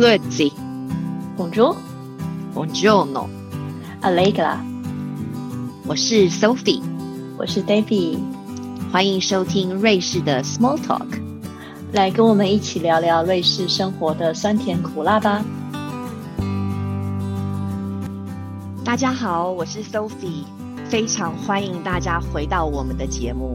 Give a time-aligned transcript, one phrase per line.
[0.00, 0.50] Grüezi,
[1.36, 1.76] Bonjour,
[2.54, 4.56] Buongiorno，Allegra，
[5.86, 6.80] 我是 Sophie，
[7.36, 8.18] 我是 David，
[8.90, 11.04] 欢迎收听瑞士的 Small Talk。
[11.92, 15.44] 来跟我们一起聊聊瑞士生活的酸甜苦辣吧。
[18.82, 20.44] 大家好，我是 Sophie，
[20.88, 23.54] 非常欢迎大家回到我们的节目。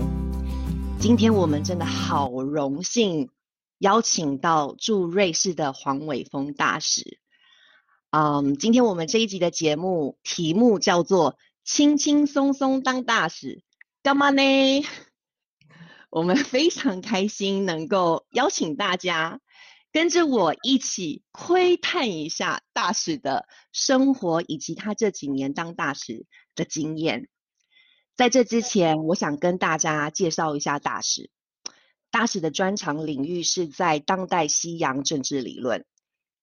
[0.99, 3.29] 今天我们真的好荣幸
[3.77, 7.19] 邀请到驻瑞士的黄伟峰大使。
[8.09, 13.61] 嗯，今天我们这一集的节目题目叫做“轻轻松松当大使”，
[14.01, 14.41] 干嘛呢？
[16.09, 19.41] 我们非常开心能够邀请大家
[19.91, 27.27] 跟着我一起窥探一下大使的生活以及他这几年当大使的经验。
[28.15, 31.29] 在这之前，我想跟大家介绍一下大使。
[32.15, 35.83] 大使的专长领域是在当代西洋政治理论、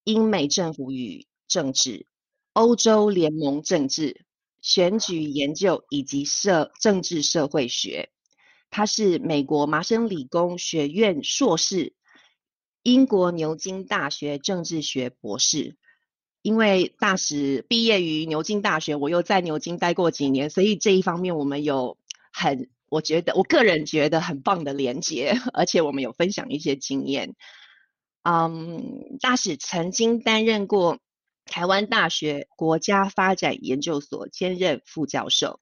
[0.05, 2.05] 英美政府与政治、
[2.53, 4.27] 欧洲联盟政治、
[4.61, 8.11] 选举研究以及社政治社会学。
[8.69, 11.95] 他是美国麻省理工学院硕士，
[12.83, 15.79] 英国牛津大学政治学博士。
[16.43, 21.97] 因为大使毕业于牛津大学，我又在牛津待过几年，所以这一方面我们有
[22.31, 27.35] 很，我觉得我个人觉得很棒的连接，而且我们有分享一些经验。
[28.23, 30.99] 嗯，大使曾经担任过
[31.47, 35.59] 台湾大学国家发展研究所兼任副教授。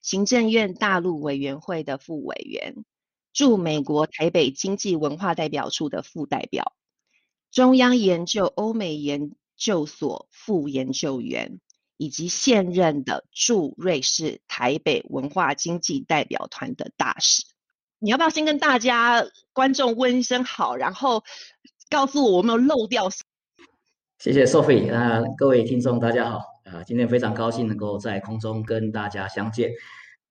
[0.00, 2.86] 行政院大陆委员会的副委员，
[3.34, 6.72] 驻美国台北经济文化代表处的副代表，
[7.52, 11.60] 中央研究欧美研究所副研究员，
[12.00, 17.44] 以及现任的驻瑞士台北文化经济代表团的大使。
[17.98, 21.22] 你要不要先跟大家观众问一声好，然后
[21.90, 23.10] 告诉我有没有漏掉？
[24.18, 26.38] 谢谢 Sophie 啊，各位听众大家好。
[26.64, 29.70] 啊，今天非常高兴能够在空中跟大家相见。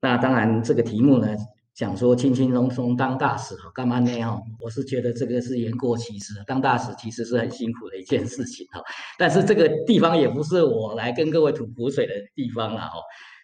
[0.02, 1.36] 那当然，这个题目呢，
[1.80, 4.22] 讲说轻轻松松当大使，干嘛呢？
[4.24, 6.34] 哦，我是觉得这个是言过其实。
[6.46, 8.82] 当大使其实是很辛苦的一件事情哈。
[9.18, 13.00] 但是这个地方也不是我来跟各位吐苦水的地方了哦。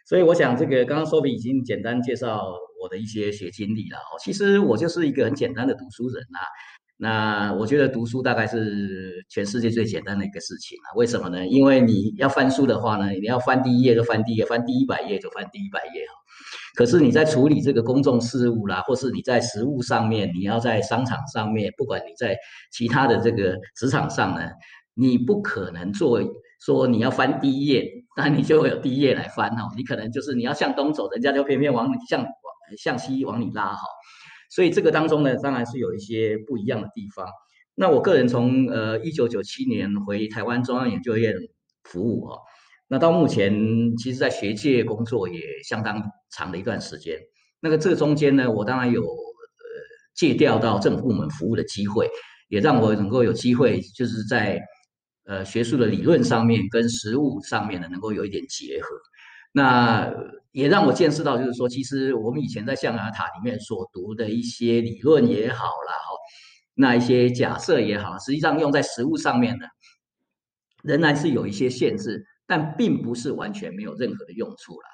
[0.06, 2.44] 所以我想，这个刚刚苏比已经简单介绍
[2.84, 4.20] 我的一些学经历了哦。
[4.22, 6.44] 其实我就是一个很简单的读书人啊。
[6.98, 10.92] 那我觉得读书大概是全世界最简单的一个事情啊？
[10.98, 11.48] 为什么呢？
[11.48, 16.25] 因为你要翻书的话呢，你要翻第一页就翻第一页，翻第一百页就翻第一百页哈。
[16.76, 22.38] 可是你在处理这个公众事务啦，或是你在实务上面，你要在商场上面，不管你在
[22.72, 24.50] 其他的这个职场上呢，
[24.94, 26.22] 你不可能做
[26.60, 29.72] 说你要翻第一页，那你就会有第一页来翻哦。
[29.76, 32.26] 你可能就是你要向东走，人家就偏偏往你向
[32.78, 33.82] 向西往你拉哈。
[34.50, 37.28] 所以这个当中呢，当然是有一些不一样的地方。
[37.76, 41.36] 那我个人从呃一九九七年回台湾中央研究院
[41.84, 42.40] 服务啊，
[42.88, 43.54] 那到目前
[43.98, 47.20] 其实在学界工作也相当长的一段时间。
[47.60, 49.08] 那个这中间呢，我当然有呃
[50.14, 52.10] 借调到政府部门服务的机会，
[52.48, 54.62] 也让我能够有机会就是在
[55.26, 58.90] 呃学术的理论上面跟实务上面呢，能够有一点结合。
[59.52, 60.14] 那
[60.52, 66.12] 也让我见识到，就是说，其实我们以前在象牙塔里面所读的一些理论也好啦，哈，
[66.76, 69.66] 那一些假设也好，实际上用在实物上面呢，
[70.84, 74.88] 仍然是有一些限制，但并不是完全没有任何的用处了。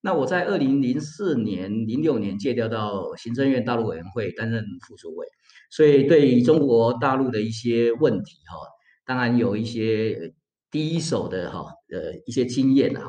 [0.00, 5.26] 那我在二零零四年、零六年借调到行政院大陆委员会担任副主委，
[5.70, 8.56] 所以对中国大陆的一些问题，哈，
[9.04, 10.32] 当然有一些
[10.70, 13.08] 第一手的哈，呃，一些经验，哈。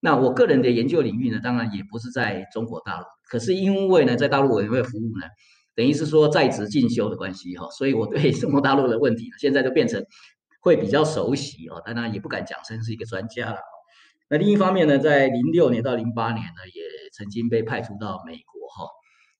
[0.00, 5.26] 那我个人的研究领域呢，当然也不是在中国大陆，可是因为呢，在大陆委员会服务呢，
[5.74, 10.02] 等于是说在职进修的关系哈，所以我对 中国大陆的问题呢，现在就变成
[10.60, 13.58] 会比较熟悉哦，当然也不敢讲称是一个专家了。
[14.28, 16.82] 那另一方面呢，在零六年到零八年呢，也
[17.12, 18.88] 曾经被派出到美国哈，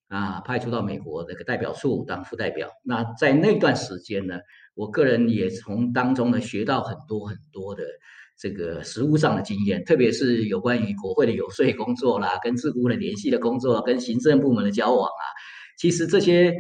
[0.09, 2.69] 啊，派出到美国这个代表处当副代表。
[2.83, 4.41] 那在那段时间呢，
[4.75, 7.85] 我个人也从当中呢学到很多很多的。
[8.43, 15.25] 这个实务上的经验，特别是有关于国会的有税工作啦，跟智库的联系的工作，跟行政部门的交往啊，
[15.77, 16.51] 其实这些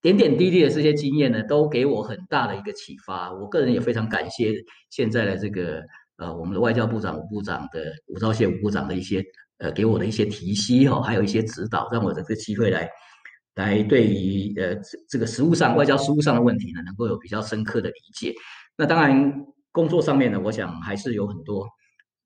[0.00, 3.32] 点点滴滴的这些经验呢，都给我很大的一个启发。
[3.32, 4.54] 我个人也非常感谢
[4.90, 5.82] 现在的这个
[6.16, 9.24] 呃，我们的外交部长吴部长的吴钊燮吴部长的一些
[9.58, 12.88] 呃给我的一些提携哈，还有一些指导，让我这个机会来
[13.54, 18.34] 来对于呃这这个实务上外交实务上的问题呢，能够有比较深刻的理解。
[18.76, 19.32] 那当然。
[19.70, 21.64] 工作上面呢，我想还是有很多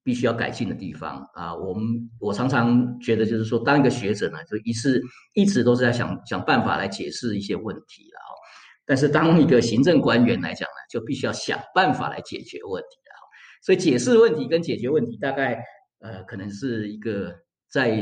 [0.03, 1.55] 必须要改进的地方啊。
[1.55, 1.85] 我们
[2.19, 5.03] 我常常觉得，就是说，当一个学者呢，就一是
[5.35, 8.35] 一直都是在想想办法来解释一些问题了哈。
[8.85, 13.13] 但是当一个行政官员来讲呢，就必须要想办法来解决问题的。
[13.65, 15.63] 所以解释问题跟解决问题，大概
[16.01, 17.33] 呃可能是一个
[17.71, 17.97] 在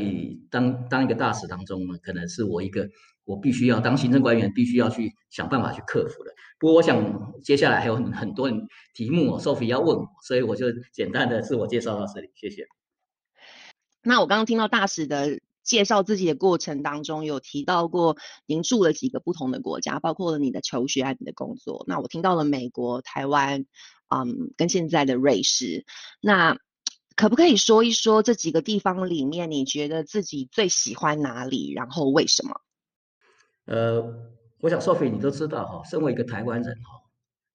[0.50, 2.88] 当当一个大使当中呢，可能是我一个
[3.30, 6.32] 我必须要当行政官员，必须要去想办法去克服的。
[6.58, 8.50] 不过我想接下来还有很很多
[8.92, 12.66] 题目，Sophie 要问我，所以我就简单的自我介绍到这里，谢谢。
[14.02, 18.16] 那我刚刚听到大使的介绍自己的过程当中，有提到过
[18.46, 21.84] 您住了几个不同的国家，包括了你的求学和你的工作。
[21.86, 23.64] 那我听到了美国、台湾，
[24.08, 25.86] 嗯，跟现在的瑞士。
[26.20, 26.58] 那
[27.14, 31.72] 可不可以说一说这几个地方里面，你觉得自己最喜欢哪里？
[31.72, 32.60] 然后为什么？
[33.70, 34.04] 呃，
[34.60, 36.90] 我想 Sophie 你都知道哈，身为一个台湾人哈，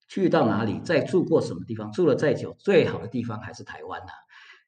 [0.08, 4.12] 去到哪里，再住过什么地方，住了再久，最好的地方还是台湾呐。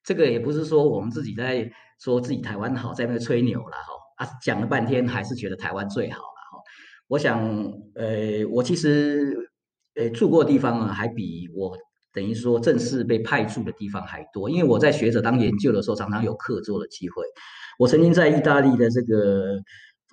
[0.05, 6.63] 这个也不是说我们自己在说自己台湾好，在那吹牛了哈啊，讲了半天还是觉得台湾最好了哈。
[7.09, 7.43] 我想，
[7.95, 9.51] 呃，我其实
[9.95, 11.79] 呃住过地方啊，还比我
[12.13, 17.25] 等于说正式被派驻的地方还多，因为我在学者当研究的时候，常常有客座的机会。
[17.79, 19.57] 我曾经在意大利的这个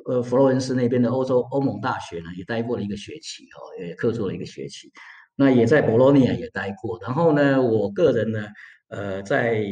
[0.05, 4.91] 呃佛罗伦斯那边的欧洲欧盟大学呢，也待过了一个学期哦，也客座了一个学期。
[5.35, 8.47] 那也在博洛尼亚也待过，然后呢，我个人呢。
[8.87, 9.65] 呃，在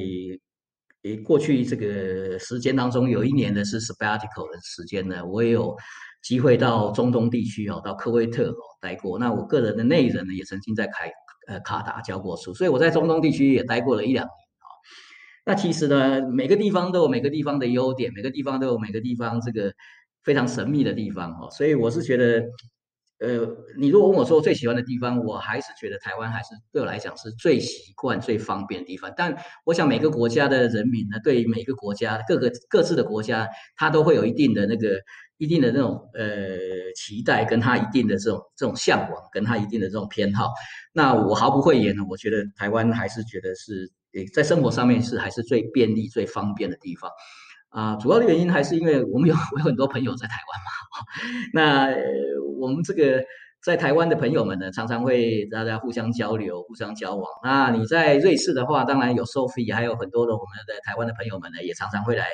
[1.04, 5.78] 诶过去这个时间当中，有一年的是 sabbatical 的时间呢，我也有
[6.24, 9.20] 机会到中东地区哦，到科威特哦待过。
[9.20, 11.12] 那我个人的内人呢，也曾经在凯
[11.48, 14.66] 呃卡达教过书，所以我在中东地区也待过了一两年啊。
[15.46, 19.72] 那其实呢，每个地方都有每个地方的优点，每个地方都有每个地方这个
[20.24, 22.44] 非常神秘的地方哦，所以我是觉得。
[23.20, 23.48] 呃，
[23.78, 29.14] 你如果问我说最喜欢的地方，我还是觉得台湾还是对我来讲是最习惯、最方便的地方。
[29.16, 29.34] 但
[29.64, 33.48] 我想每个国家的人民呢，对每个国家各个各自的国家，
[33.78, 35.00] 他都会有一定的那个
[35.38, 36.58] 一定的那种呃
[36.98, 40.50] 期待，跟他一定的这种这种向往，跟他一定的这种偏好。
[40.92, 43.90] 那我毫不讳言呢，我觉得台湾还是觉得是
[44.34, 47.10] 在生活上面是还是最便利、最方便的地方。
[47.74, 50.72] 啊，主要的原因还是因为我们有 我有很多朋友在台湾嘛。
[51.54, 51.90] 那
[52.60, 53.24] 我们这个
[53.64, 57.26] 在台湾的朋友们呢，常常会大家互相交流、互相交往。
[57.44, 62.28] 那你在瑞士的话，当然有 Sophie，还有很多的我们的台湾的朋友们呢，也常常会来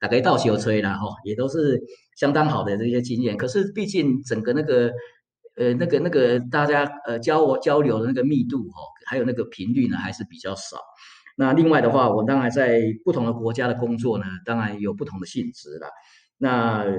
[0.00, 1.80] 打开道修吹啦，哈，也都是
[2.16, 3.36] 相当好的这些经验。
[3.36, 4.90] 可是毕竟整个那个
[5.56, 10.78] 呃那个那个大家呃交交流的那个密度哈，还有那个频率呢，还是比较少。
[11.36, 15.88] 那另外的话，我当然在不同的国家的工作呢，当然有不同的性质了。
[16.38, 16.92] 那呃，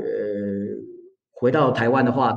[1.31, 2.33] 回到台湾的话，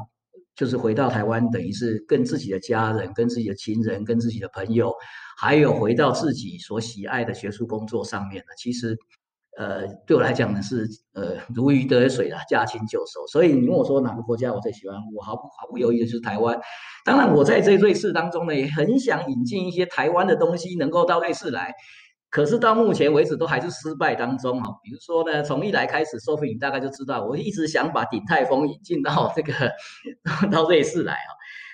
[0.55, 4.95] 就是回到台湾，等于是跟自己的家人、跟自己的亲人、跟自己的朋友，
[5.39, 8.97] 还有回到自己所喜爱的学术工作上面呢，其实。
[9.57, 13.27] 呃，对我来讲呢是呃如鱼得水啦，驾轻就熟。
[13.27, 16.59] 所以你问我说哪个国家我最喜欢，我毫不毫不犹豫的就是台湾。
[17.05, 21.73] 当然，我在这瑞士当中呢，也很想引进一些台湾的东西能够到瑞士来，
[22.29, 24.71] 可是到目前为止都还是失败当中哈。
[24.83, 29.53] 比如说呢，从一来开始说 o 你大概就知道，我一直想把鼎泰丰引进到这个
[30.53, 31.31] 到瑞士来啊。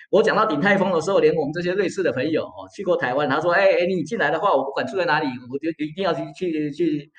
[0.09, 7.11] 我讲到鼎泰丰的时候，连我们这些瑞士的朋友哦去过台湾，他说：“哎哎，你进来的话，我不管住在哪里，我就一定要去去去。”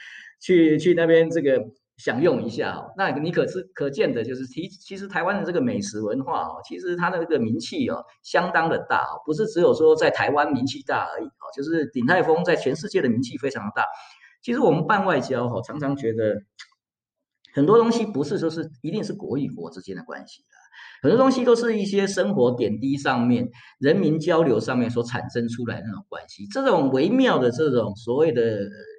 [0.44, 1.64] 去去那边这个
[1.96, 13.84] 享用一下哦，那你可是可见的就是其其实台湾的这个美食文化哦，其实它的这个名气哦相当的大哦，不是只有说在台湾名气大而已哦，就是鼎泰丰在全世界的名气非常的大。
[14.42, 16.42] 其实我们办外交哈，常常觉得
[17.54, 20.48] 很多东西不是说是一定是国与国之间的关系的，
[21.02, 28.42] 很多东西都是一些生活点滴上面、人民交流上面所产生出来的那种关系，这种微妙的这种所谓的。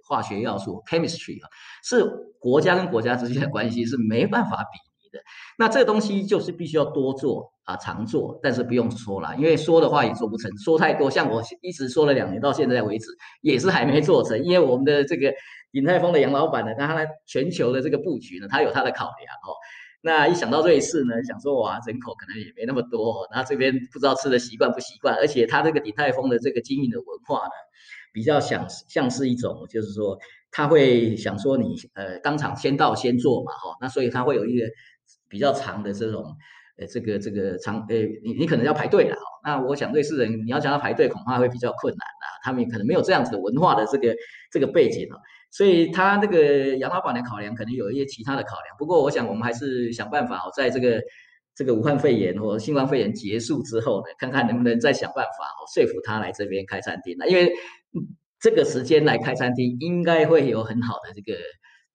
[0.08, 1.50] 化学要素 chemistry 啊，
[1.84, 2.05] 是
[2.39, 5.20] 国家跟国家之间的关系是没办法比拟的。
[5.58, 13.08] 那这个东西就是必须要多做啊，常做，但是不用说了，因为说的话也做不成，说太多，像我一直说了两年，到现在为止
[13.41, 14.39] 也是还没做成。
[14.44, 15.34] 因为我们的这个
[15.72, 19.58] 鼎泰丰的杨老板呢，他全球的这个布局呢，他有他的考量哦。
[20.06, 27.52] 那一想到瑞士呢，想说哇，人口可能也没那么多，那这边不知道吃的习惯不习惯，而且他这个鼎泰丰的这个经营的文化呢。
[28.14, 30.18] 比较想像是一种，就是说
[30.50, 34.66] 他会想说你呃当场先到先做嘛哈，那所以他会有一个
[35.28, 36.24] 比较长的这种
[36.78, 44.16] 呃这个这个长呃你你可能要排队了哈，那我想瑞士人你要想他排队恐怕会比较困难啦，他们可能没有这样子的文化的这个
[44.50, 45.20] 这个背景哦，
[45.56, 51.02] 所以他这个杨老板的考量可能有一些其他的考量，不过我想我们还是想办法哦，在这个。
[51.58, 57.26] 这个武汉肺炎或新冠肺炎结束之后呢，看看能不能再想办法哦，说服他来这边开餐厅了。
[57.30, 57.50] 因为
[58.42, 61.40] 这个时间来开餐厅，应该会有很好的这个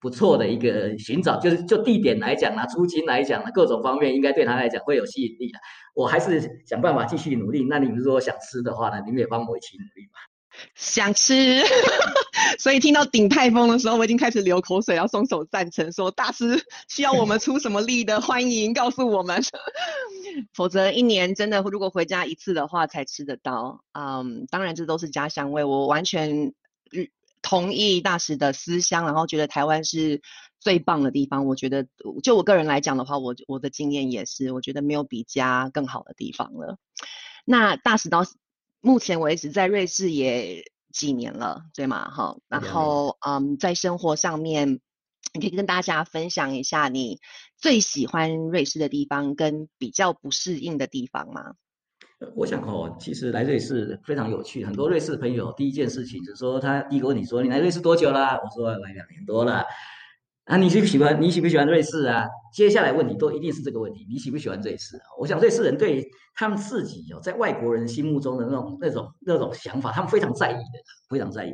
[0.00, 5.58] 不错的一个寻找，就是就地点来讲啊，租金来讲啊，各种方面应该对他来讲会有吸引力的。
[5.94, 7.66] 我还是想办法继续努力。
[7.68, 10.39] 那你们如果想吃的话呢，你们也帮我一起努力吧。
[10.74, 11.62] 想吃，
[12.58, 19.42] 所以听到顶泰丰的时候，我已经开始流口水，要双手赞成，说大师需要我们出什么力的，欢迎告诉我们。
[20.54, 23.84] 否则一年真的如果回家一次的话才吃得到。
[23.92, 26.52] 嗯，当然这都是家乡味，我完全
[27.42, 30.20] 同意大师的思乡，然后觉得台湾是
[30.60, 31.46] 最棒的地方。
[31.46, 31.86] 我觉得
[32.22, 36.76] 就我个人来讲的话，我我的经验也是，我觉得没有比家更好的地方了。
[37.44, 38.24] 那大使到。
[38.80, 42.10] 目前为止，在瑞士也几年了，对吗？
[42.10, 44.80] 哈，然后嗯，在生活上面，
[45.34, 47.18] 你可以跟大家分享一下你
[47.58, 51.54] 最喜欢瑞士的地方跟比较不适应的地方吗？
[52.34, 58.38] 我想哦，其实来瑞士非常有趣，很多瑞士朋友第一件事情就是说，他第一个问你说你来瑞士多久啦？
[58.42, 59.64] 我说来两年多了。
[60.50, 61.22] 啊，你喜不喜欢？
[61.22, 62.26] 你喜不喜欢瑞士啊？
[62.52, 65.04] 接下来问题都一定是这个问题，你喜不喜欢瑞士啊？
[65.20, 66.04] 我想瑞士人对
[66.34, 71.52] 他们自己哦，在外国人心目中的那种、那种、那种想法，他们非常在意的，非常在意。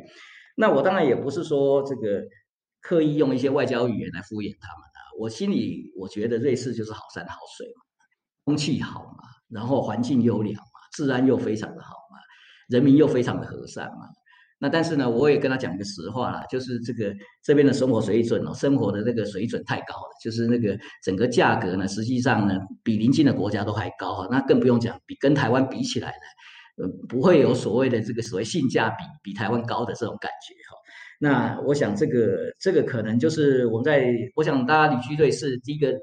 [0.55, 2.23] 那我当然也不是说这个
[2.81, 4.99] 刻意用一些外交语言来敷衍他们啊。
[5.19, 7.83] 我心里我觉得瑞士就是好山好水嘛，
[8.45, 12.17] 空气好嘛，然后环境优良嘛，治安又非常的好嘛，
[12.69, 14.07] 人民又非常的和善嘛。
[14.59, 24.27] 那但是呢，我也跟他讲一个实话啦，就是这个这边的生活水准哦，生活的这个水准太高了，就是那个整个价格呢，实际上呢，比邻近的国家都还高哈。
[24.31, 30.77] 那更不用讲，比跟台湾比起来呢，呃，不会有所谓的这个所谓性价比比台湾高的这种感觉哈。
[31.19, 35.93] 那我想这个这个可能就是我们在，我想大家旅居瑞士第一个。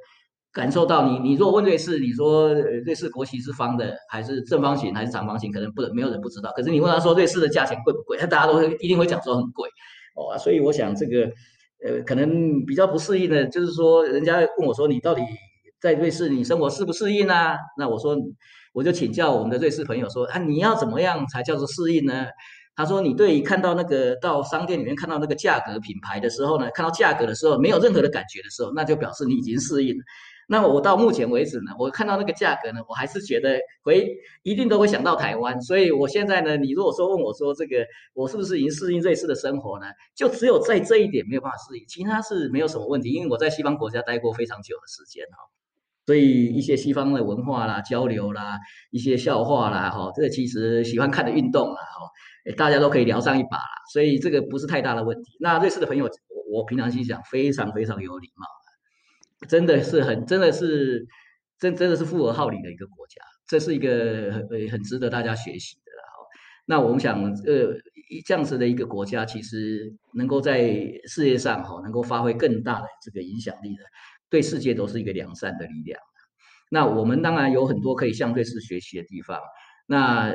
[0.55, 6.53] 感受到你，你如果问瑞士，你说瑞士国旗是方的还是正方形还是长方形，可能不没有人不知道。
[6.55, 9.69] 可是你问他说瑞士的价钱贵不贵，他大家都会一定会讲说很贵
[10.15, 10.39] 哦。
[10.39, 11.25] 所以我想这个
[11.85, 15.23] 呃，可能比较不适应的，就是说人家问我说你到底
[15.81, 17.57] 在瑞士你生活适不适应啊？
[17.77, 18.17] 那我说
[18.73, 22.27] 我就请教我们的瑞士朋友说啊，你要怎么样才叫做适应呢？
[22.77, 30.05] 他说你对看到那个到商店里面看到那个价格品牌的时候呢，看到价格的时候没有任何的感觉的时候，那就表示你已经适应了。
[30.49, 34.09] 那我到目前为止呢，我看到那个价格呢，我还是觉得回
[34.43, 35.61] 一定都会想到台湾。
[35.63, 39.87] 所以我现在呢，你如果说问我说这个我是不是已经适应瑞士的生活呢？
[40.15, 43.13] 就只有在这一点没有办法适应，其他是没有什么问题。
[43.13, 45.39] 因为我在西方国家待过非常久的时间哈，
[46.07, 48.59] 所以一些西方的文化啦、交流啦、
[48.91, 53.75] 一些笑话啦哈，这个其实喜欢看的运动啦哈，大家都可以聊上一把啦。
[53.93, 55.37] 所以这个不是太大的问题。
[55.41, 58.47] 那瑞士的朋友，我我平常心想非常非常有礼貌。
[59.49, 61.07] 真的是很，真的是，
[61.59, 66.27] 真真的是富而好礼的一个国家，这是一个很很值得大家学习的哈。
[66.67, 67.75] 那我们想，呃，
[68.25, 70.63] 这样子的一个国家，其实能够在
[71.07, 73.85] 世界上哈，能够发挥更大的这个影响力的，
[74.31, 76.01] 对世界都是一个良善的力量。
[76.71, 79.39] 那我们当然有很多可以向瑞士学习的地方。
[79.87, 80.35] 那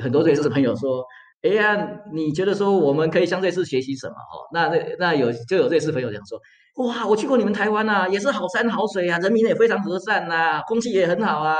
[0.00, 1.04] 很多瑞士朋友说，
[1.42, 4.14] 哎呀，你觉得说我们可以向瑞士学习什么？
[4.14, 6.40] 哈，那那那有就有瑞士朋友讲说。
[6.76, 11.56] 哇，我去过你们台湾呐，也是好山好水啊，人民也非常和善呐，空气也很好啊。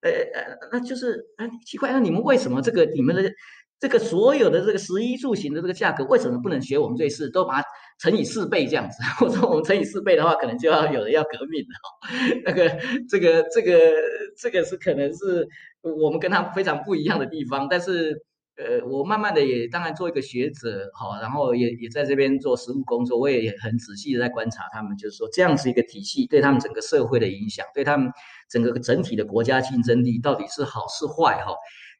[0.00, 3.30] 呃呃，那就是哎，奇怪，那你们为什么这个你们的
[3.80, 7.68] 这个所有的这个食衣住行的这个价格，为什么不能学我们瑞士，都把它
[8.00, 8.96] 乘以四倍这样子？
[9.24, 12.42] 我说我们乘以四倍的话，可能就要有人要革命了。
[12.44, 12.68] 那个
[13.08, 13.72] 这个这个
[14.36, 15.46] 这个是可能是
[15.82, 18.24] 我们跟他非常不一样的地方，但是。
[18.58, 28.10] 呃，我慢慢的也当然做一个学者，好，然后也也在这边做实务工作，我也很仔细的在观察他们，就是说这样子一个体系对他们整个社会的影响，对他们
[28.50, 31.52] 整个整体的国家竞争力到底是好是坏哈？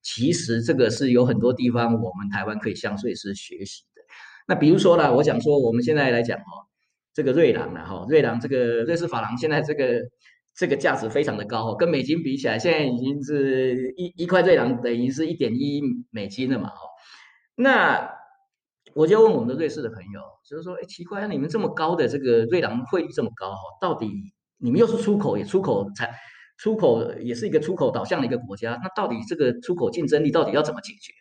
[0.03, 4.03] 其实这个是有很多地方我们台湾可以向瑞士学习的。
[4.49, 6.67] 那比如说呢，我想说我们现在来讲哦，
[7.15, 10.01] 这个瑞郎了哈，瑞郎这个瑞士法郎现在这个。
[10.59, 16.83] 这个价值非常的高，跟美金比起来，现在已经是一一块瑞郎等于是一点一美金了嘛哦。
[17.55, 18.11] 那
[18.93, 24.11] 我就问我们的瑞士的朋友，就是说，哎，奇怪，你们这么高的这个瑞郎汇率这么高哈，到底
[24.57, 26.11] 你们又是出口也出口才
[26.57, 31.13] 出口也是一个出口导向的一个国家，那到底这个出口竞争力到底要怎么解决？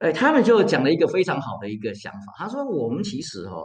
[0.00, 3.62] 哎，他们就讲了一个非常好的一个想法，他说我们其实哈。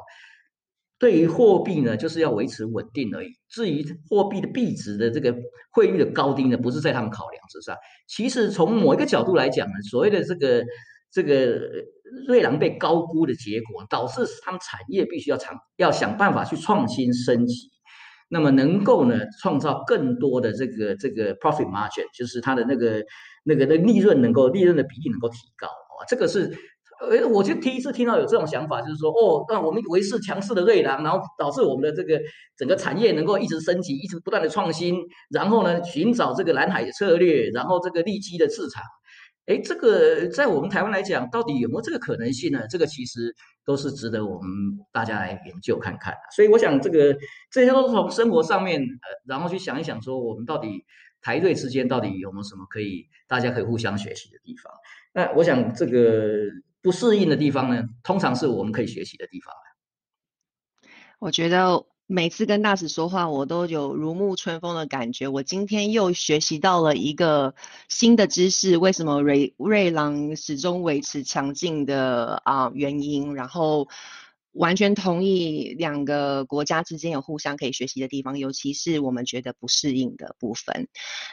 [1.01, 3.29] 对于货币呢，就是要维持稳定而已。
[3.49, 5.35] 至于货币的币值的这个
[5.71, 7.75] 汇率的高低呢，不是在他们考量之上。
[8.07, 10.63] 其实从某一个角度来讲呢，所谓的这个
[11.11, 11.59] 这个
[12.27, 17.71] 瑞郎被高估的结果，导致他们产业必须要长要想办法去创新升级，
[18.29, 23.03] 那么能够呢创造更多的这个这个 profit margin，就是它的那个
[23.43, 26.55] 那个的利润能够利润的比例能够提高啊，这个是。
[27.09, 32.21] 呃，我就第一次听到有这种想法，就是说，哦，那我们维持强势的瑞郎，然后导致我们的这个
[32.55, 34.95] 整个产业能够一直升级，一直不断的创新，
[35.29, 38.83] 然后呢，寻找这个蓝海的策略，然后这个利基的市场。
[39.47, 42.67] 哎，这个在我们台湾来讲，到底有没有这个可能性呢？
[42.69, 44.49] 这个其实都是值得我们
[44.93, 46.13] 大家来研究看看。
[46.35, 47.17] 所以我想，这个
[47.51, 48.87] 这些都是从生活上面，呃，
[49.25, 50.85] 然后去想一想，说我们到底
[51.23, 54.71] 台瑞之间到底有没有什么可以大家可以互相学习的地方？
[55.13, 56.29] 那我想，这个
[56.81, 59.53] 不适应的地方呢，通常是我们可以学习的地方。
[61.19, 61.85] 我觉得。
[62.07, 65.29] 每次跟大使说话，我都有如沐春风的感觉。
[65.29, 67.55] 我今天又学习到了一个
[67.87, 73.87] 新的知识，为什么瑞瑞郎始终维持强劲的啊原因，然后
[74.51, 80.89] 完全同意两个国家之间有互相可以学习的地方，尤其是我们觉得不适应的部分。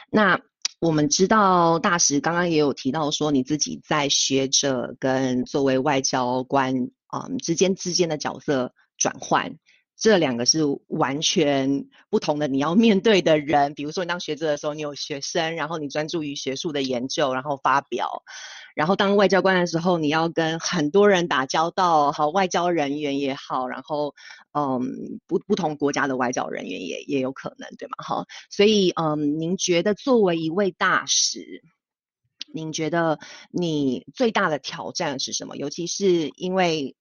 [0.09, 0.39] 那
[0.79, 9.57] 我们知道大使刚刚也有提到说，你自己在学者跟作为外交官啊之间之间的角色转换。
[9.97, 18.07] 这两个是完全不同的，你要面对的人，比如说你当学者的时候，你有学生，然后你专注于学术的研究，然后发表；
[18.79, 24.15] 然后当外交官的时候，你要跟很多人打交道，好，外交人员也好，然后
[24.53, 27.95] 嗯，不不同国家的外交人员也也有可能，对吗？
[27.97, 31.61] 哈，所以嗯，您觉得作为一位大使，
[32.53, 33.19] 您觉得
[33.51, 35.57] 你最大的挑战是什么？
[35.57, 36.95] 尤其是因为。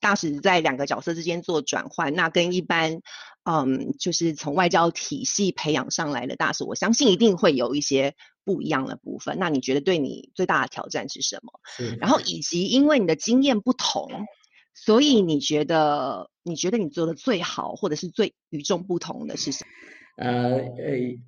[0.00, 3.02] 大使在两个角色之间做转换，那跟一般，
[3.44, 9.36] 嗯，就是从外交体系培养上来的大使，我相信一定会有一些不一样的部分。
[9.38, 11.60] 那你觉得对你最大的挑战是什么？
[11.98, 14.08] 然后以及因为你的经验不同，
[14.72, 19.64] 所以你觉得你觉得你做的最好或者是最与众不同的是什
[20.16, 20.24] 么？
[20.24, 21.18] 呃呃，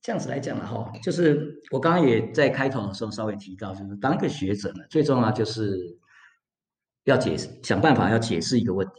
[0.00, 5.98] 这样子来讲了哈，就是我刚刚也在开头的时候稍微提到，就是当一个学者呢，最重要就是。
[7.04, 8.92] 要解释，想办法要解释一个问题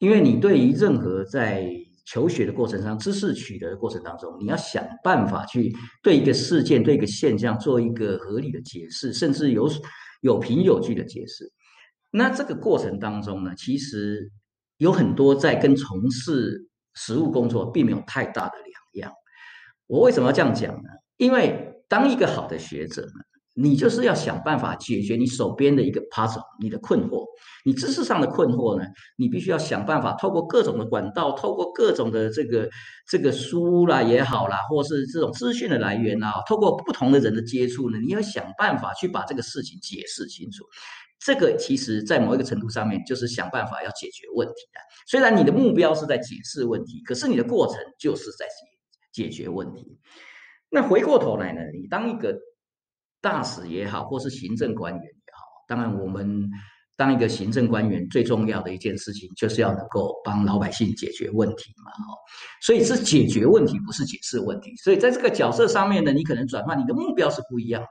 [0.00, 1.66] 因为你对于任何在
[2.06, 5.70] 求学的过程中、知识取得的过程当中，你要想办法去
[6.02, 9.68] 对一个事件、对一个现象做一个合理的解释，甚至有
[10.22, 11.52] 有凭有据的解释。
[12.10, 14.30] 那这个过程当中呢，其实
[14.78, 19.12] 有很多在跟从事实务工作并没有太大的两样。
[19.86, 20.88] 我为什么要这样讲呢？
[21.16, 23.10] 因为当一个好的学者呢。
[23.58, 27.24] 你就是要想办法解决你手边的一个 puzzle，你的困惑，
[27.64, 28.84] 你知识上的困惑呢？
[29.16, 32.68] 你必须要想办法透过各种的管道，透过各种的这个
[33.08, 40.62] 这个书啦也好啦，或是这种资讯的来源啊，透过不同的人的接触呢，你要想办法去把这个事情解释清楚。
[41.18, 44.80] 这个其实在某一个程度上面，就是想办法要解决问题的。
[45.06, 48.44] 虽然你的目标是在解释问题，可是你的过程就是在
[49.14, 49.98] 解解决问题。
[50.68, 52.38] 那回过头来呢，你当一个。
[53.26, 56.48] 大使也好，或是行政官员也好，当然我们
[56.96, 62.14] 当一个行政官员最重要的一件事情，就是要能够帮老百姓解决问题嘛，哈。
[62.62, 64.76] 所以是解决问题，不是解释问题。
[64.76, 67.88] 所以在这个角色上面呢，你可能转换你的目标是不一样的。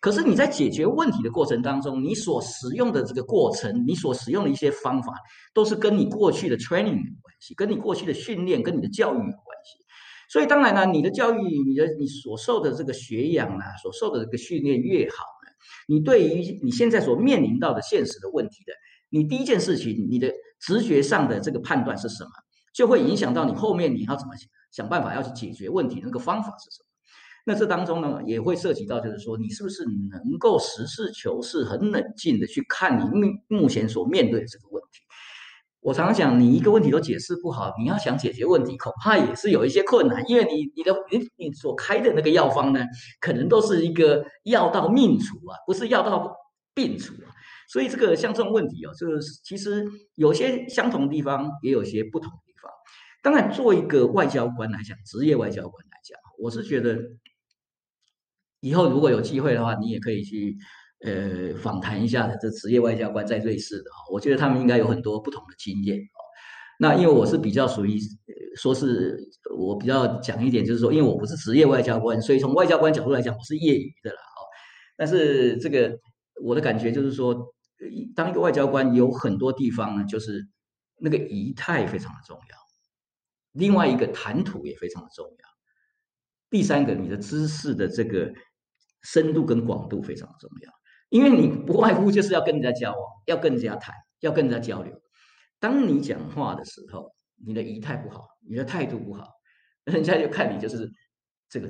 [0.00, 5.12] 可是你在解决问题的过程当中，你所使用的这个过程，你所使用的一些方法，
[5.52, 9.85] 都是跟你过去的 training 有关系，跟你过去的训练，跟你的教育有关系。
[10.28, 15.52] 所以当然呢，你的教育，你的你所受的这个学养啊，所受的这个训练越好呢，
[15.88, 18.72] 你对于你现在所面临到的现实的问题的，
[19.10, 22.30] 你第一件事情，你的直觉上的这个判断是什么，
[22.74, 24.34] 就会影响到你后面你要怎么
[24.72, 26.86] 想办法要去解决问题那个方法是什么。
[27.48, 35.05] 那这当中呢，也会涉及到就是说，你是不是能够实事求是、很冷静的去看你目目前所面对的这个问题。
[35.86, 40.20] 我常常讲，你一个问题都解释不好，你要想解决问题，恐怕也是有一些困难。
[40.28, 42.84] 因为你、你的、你、你所开的那个药方呢，
[43.20, 46.34] 可能都是一个药到命除啊，不是药到
[46.74, 47.30] 病除啊。
[47.68, 49.84] 所以这个像这种问题哦，就是其实
[50.16, 52.68] 有些相同的地方，也有些不同的地方。
[53.22, 56.98] 当然，做一个外交官来讲，职业外交官来讲，我是觉得
[58.58, 60.56] 以后如果有机会的话，你也可以去。
[61.06, 66.18] 呃，访谈一下这职业外交官在瑞士的哈，我觉得他们应该有很多不同的经验哦。
[66.80, 67.96] 那因为我是比较属于
[68.56, 69.16] 说是
[69.56, 74.42] 我比较讲一点，就是说，因为我不是职业外交官，所以从外交官角度来讲，我是业余的啦哦。
[74.96, 75.96] 但是这个
[76.42, 77.54] 我的感觉就是说，
[78.16, 80.44] 当一个外交官有很多地方呢，就是
[80.98, 82.58] 那个仪态非常的重要，
[83.52, 85.48] 另外一个谈吐也非常的重要，
[86.50, 88.32] 第三个你的知识的这个
[89.02, 90.75] 深度跟广度非常的重要。
[91.08, 94.92] 因为你不外乎就是要跟人家交往，要跟人家谈，要跟人家交流。
[95.58, 97.10] 当你讲话的时候，
[97.44, 99.28] 你的仪态不好，你的态度不好，
[99.84, 100.90] 人家就看你就是
[101.48, 101.68] 这个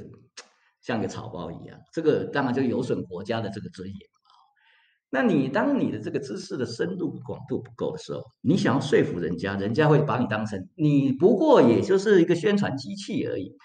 [0.81, 1.79] 像个草包一样。
[1.93, 3.97] 这个当然就有损国家的这个尊严
[5.09, 13.57] 那你当你的这个知识的深度广度不够的时候，你想要说服人家，人家会把你当成你不过也就是一个宣传机器而已。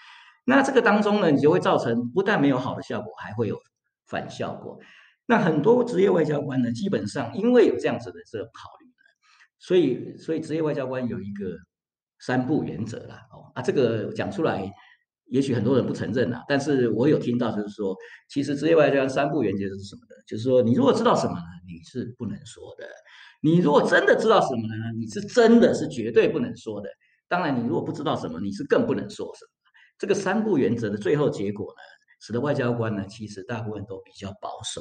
[0.44, 3.58] 那这个当中呢，你就会造成不但没有好的效果，还会有
[4.06, 4.78] 反效果。
[5.26, 8.86] 那很多职业外交官呢，基本上因为有这样子的这种考虑，
[9.58, 11.56] 所以所以职业外交官有一个
[12.20, 13.26] 三不原则啦。
[13.32, 14.70] 哦啊，这个讲出来。
[15.28, 17.96] 也许很多人不承认啊，但是我有听到，就是说，
[18.28, 20.14] 其实职业外交官三不原则是什么呢？
[20.26, 22.84] 就是说，你如果知道什么呢，你是不能说的；
[23.40, 26.90] 你如果真的知道什么呢，你是真的是绝对不能说的。
[27.28, 29.50] 当然，你如果不知道什么，你是更不能说什么。
[29.96, 31.80] 这个三不原则的最后结果呢，
[32.22, 34.80] 使得外交官呢，其实大部分都比较保守，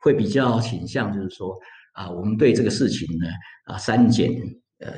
[0.00, 1.58] 会比较倾向就是说，
[1.94, 3.26] 啊，我们对这个事情呢，
[3.64, 4.30] 啊，删减，
[4.78, 4.92] 呃。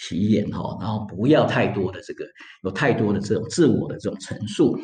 [0.00, 2.24] 起眼哈，然后不要太多的这个，
[2.62, 4.78] 有太多的这种自我的这种陈述。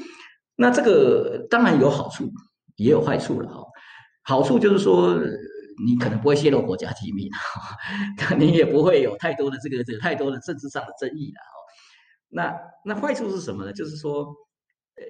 [0.57, 2.29] 那这个当然有好处，
[2.75, 3.65] 也有坏处了哈。
[4.25, 5.15] 好处就是说，
[5.87, 7.31] 你可能不会泄露国家机密，
[8.37, 11.53] 你也不会有太多的这个这个太多的政治上的争议了哈。
[12.31, 13.73] 那那坏处是什么呢？
[13.73, 14.25] 就是说，
[14.97, 15.05] 呃，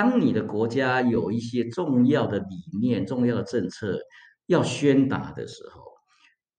[0.00, 4.00] 当你的国家有一些重要的理念、重要的政策
[4.46, 5.82] 要宣达的时候，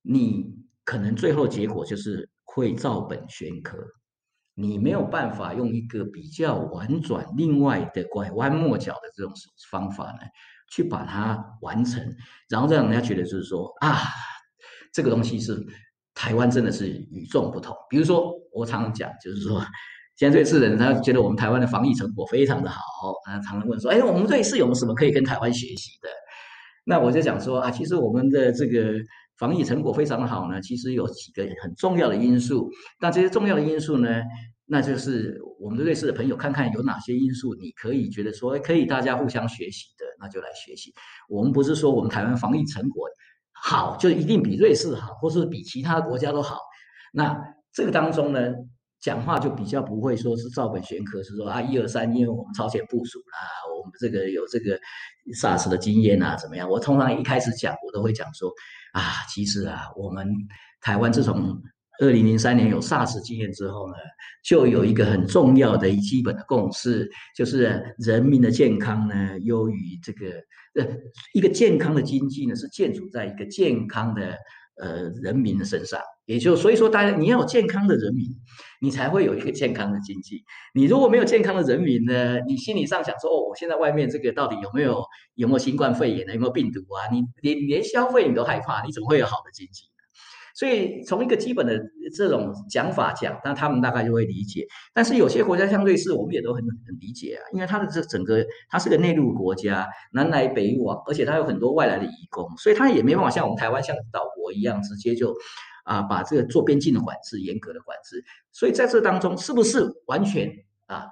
[0.04, 2.30] 你可能最后结果就是。
[2.54, 3.78] 会照本宣科，
[4.56, 9.32] 你没有办法用一个比较婉转、另外的拐弯抹角的这种
[9.70, 10.20] 方法呢，
[10.70, 12.04] 去把它完成，
[12.50, 13.96] 然后让人家觉得就是说啊，
[14.92, 15.66] 这个东西是
[16.14, 17.74] 台湾真的是与众不同。
[17.90, 19.64] 比如说，我常常讲，就是说，
[20.16, 22.78] 现在瑞士人他觉得我们台湾的防疫成果非常的好，
[23.26, 26.10] 啊，常常问说，哎，我们瑞士有什么可以跟台湾学习的？
[26.86, 28.94] 那我就讲说啊，其实我们的这个。
[29.38, 32.70] 防疫成果非常好呢，其实有几个很重要的因素。
[33.00, 34.22] 那这些重要的因素呢，
[34.68, 40.94] 那就是我们的瑞士的朋友看看有哪些因素，你可以觉得说可以大家互相学习的，那就来学习。
[41.28, 43.08] 我们不是说我们台湾防疫成果
[43.52, 46.60] 好就一定比瑞士好，或是比其他国家都好。
[47.12, 47.36] 那
[47.74, 48.54] 这个当中呢，
[49.02, 53.38] 讲话就比较不会说是照本宣科，是说啊一二三，因为我们超前部署啦，
[53.76, 54.80] 我们这个有这个
[55.36, 56.70] SARS 的经验啊，怎么样？
[56.70, 58.52] 我通常一开始讲，我都会讲说。
[58.94, 60.28] 啊，其实啊，我们
[60.82, 61.58] 台湾自从
[62.02, 63.96] 二零零三年有 SARS 经验之后呢，
[64.44, 70.26] 就有一个很重要的基本的共识，就是人民的健康呢优于这个
[70.76, 70.86] 呃
[71.34, 74.38] 一个健康的经济呢是建筑在一个健康的。
[74.78, 78.26] 呃，人民的身上，也就所以说，大家你要有健康的人民，
[78.80, 80.44] 你才会有一个健康的经济。
[80.74, 85.04] 你如果没有健康的人民呢，你心理上想说，哦，我现在外面这个到底有没有
[85.36, 86.34] 有没有新冠肺炎呢？
[86.34, 87.12] 有没有病毒啊？
[87.12, 89.91] 你连连消费你都害怕，你怎么会有好的经济？
[90.56, 91.80] 所以从一个基本的
[92.16, 94.68] 这种讲法讲，那他们大概就会理解。
[94.94, 105.34] 但是有些国家像瑞士，我们也都很很理解啊，因为它的这整个它是个内陆国家，南来北往，而且它有很多外来的移工，所以它也没办法像我们台湾像岛国一样，直接就
[105.84, 108.24] 啊把这个做边境的管制严格的管制。
[108.52, 110.52] 所以在这当中，是不是完全
[110.88, 111.08] 啊，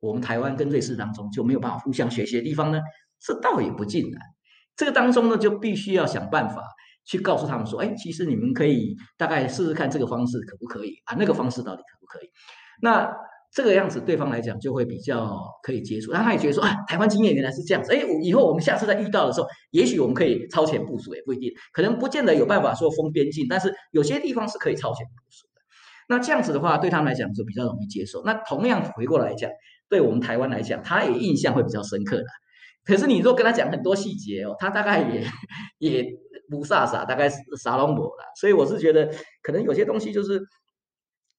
[0.00, 2.80] 我们台湾跟瑞士当中就没有办法互相学习的地方呢？
[3.20, 4.20] 这倒也不尽然。
[4.76, 6.62] 这个当中呢，就必须要想办法。
[7.08, 11.16] 去告诉他们说，哎，其实你们可以大概试试看这个方式可不可以啊？
[11.18, 12.28] 那个方式到底可不可以？
[12.82, 13.10] 那
[13.50, 25.62] 这个样子对方来讲就会比较可以接触，那他也觉得说，啊，台湾经验原来是这样子，哎，以后我们下次再遇到的时候，也许我们可以超前部署，也不一定，可能不见得有办法说封边境，但是有些地方是可以超前部署的。
[26.10, 28.22] 那这样子的话，对他们来讲就比较容易接受。
[28.22, 29.50] 那同样回过来讲，
[29.88, 32.24] 对我们台湾来讲，他也印象会比较深刻的。
[32.84, 35.26] 可是你若跟他讲很多细节哦，他大概也
[35.78, 36.04] 也。
[36.50, 40.40] 不飒飒，大概是撒龙膜了，所以我是觉得，可能有些东西就是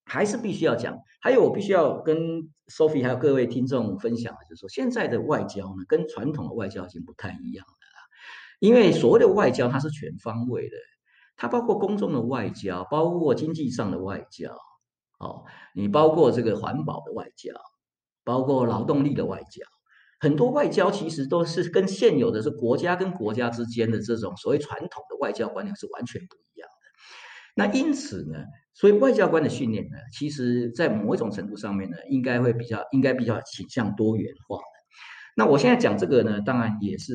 [0.06, 0.98] 还是必须要讲。
[1.22, 2.18] 还有，我必须要跟
[2.68, 8.08] Sophie 还有各位听众分享，就是说，现在的外交呢，跟传统的外交已经不太一样了啦。
[8.60, 10.78] 因为所谓的外交，它是全方位的，
[11.36, 14.56] 它包括公众的外交，包括经济上的外交，
[15.20, 15.44] 哦，
[15.74, 17.54] 你包括这个环保的外交，
[18.24, 19.66] 包括劳动力的外交。
[20.20, 26.76] 很多外交其实都是跟现有的是国家跟国家之间的这种所谓传统的外交观念是完全不一样的。
[27.56, 34.60] 那因此呢，所以外交官的训练呢，其实在某一种程度上面呢，应该会比较应该比较倾向多元化。
[35.36, 37.14] 那我现在讲这个呢，当然也是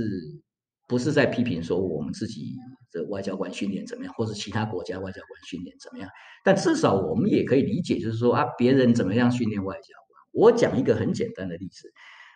[0.88, 2.54] 不是在批评说我们自己
[2.90, 6.08] 的外交官训练怎么样，或者其他国家外交官训练怎么样。
[6.42, 10.44] 但至少我们也可以理解，就是说啊，别人怎么样训练外交官。
[10.44, 11.92] 我讲一个很简单的例子。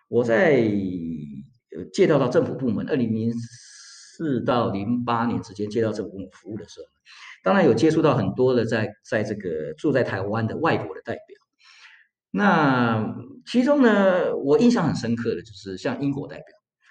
[0.09, 0.61] 我在
[1.93, 6.87] 介绍到政府部门，二零零四到零八年之间介绍政府部门服务的时候，
[7.45, 11.23] 当然有接触到很多的在在这个住在台湾的外国的代表。
[12.31, 13.17] 那
[13.47, 16.47] 其中呢，我印象很深刻的就是像英国代表，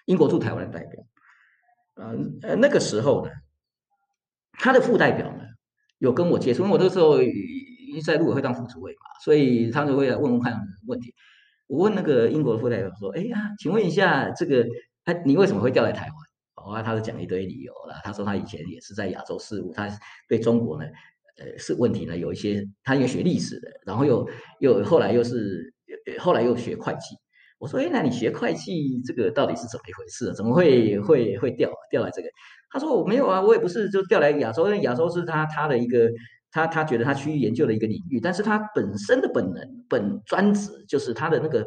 [0.05, 1.03] 英国驻台湾的代表。
[1.95, 3.31] 呃呃，那个时候呢，
[4.53, 5.43] 他的副代表呢，
[5.97, 7.17] 有跟我接触，因为我那个时候
[8.03, 11.13] 在陆委会当副主委嘛，所以他就会来问问看问题。
[11.67, 14.65] 我问那个英国的副代表说：“哎呀，请问一下，这个
[15.03, 16.15] 哎，你为什么会调来台湾？”
[16.55, 17.95] 哦，他是讲一堆理由了。
[18.03, 19.89] 他说他以前也是在亚洲事务，他
[20.27, 20.85] 对中国呢，
[21.37, 24.27] 呃，是问题呢有一些，他因为学历史的，然后又
[24.59, 25.73] 又后来又是
[26.19, 27.15] 后来又学会计。
[27.59, 30.33] 我说：“哎，那你学会计这个到底是怎么一回事啊？
[30.33, 32.29] 怎么会会会调调来这个？”
[32.71, 36.09] 他说：“我没有啊，我也不是就调来亚洲，因为亚洲是他他的一个。”
[36.51, 41.65] 他他觉得他区域研究的一个领域，但是他本身的本能本专职就是他的那个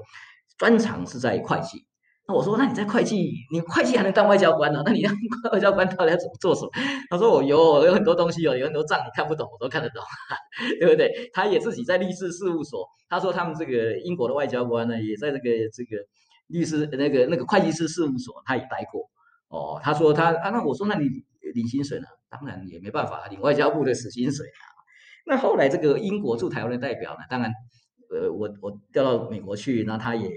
[0.58, 1.84] 专长是在会计。
[2.26, 4.82] 那我说，那你在会计，你会计还能当外交官呢？
[4.86, 5.12] 那你当
[5.52, 6.70] 外交官到底要怎么做什么？
[7.10, 10.02] 他说我有有很多东西哦，有很多账你看不懂，我都看得懂，
[10.78, 11.30] 对不对？
[11.32, 15.96] 他也自己在律师事务所，他说他们这个英国的外交官呢，也在这个这个
[16.46, 19.02] 律师那个那个会计师事务所，他也待过。
[19.48, 21.08] 哦，他说他啊，那我说那你
[21.52, 22.06] 领薪水呢？
[22.28, 24.69] 当然也没办法领外交部的死薪水啊。
[25.26, 27.18] 那后来这个英国驻台湾的代表呢？
[27.28, 27.52] 当然，
[28.10, 30.28] 呃，我我调到美国去，那他也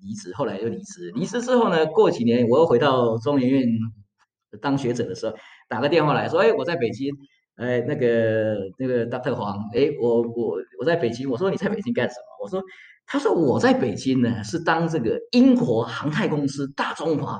[0.00, 1.10] 离职，后来又离职。
[1.14, 3.66] 离职之后呢，过几年我又回到中研院
[4.60, 5.36] 当学者的时候，
[5.68, 7.12] 打个电话来说，哎，我在北京，
[7.56, 12.44] 哎，那个那个大特黄，哎，我我我在北京，我说你在北京干什么？
[12.44, 12.62] 我说，
[13.06, 17.38] 他说我在北京呢，是当这个英国航太公司大中华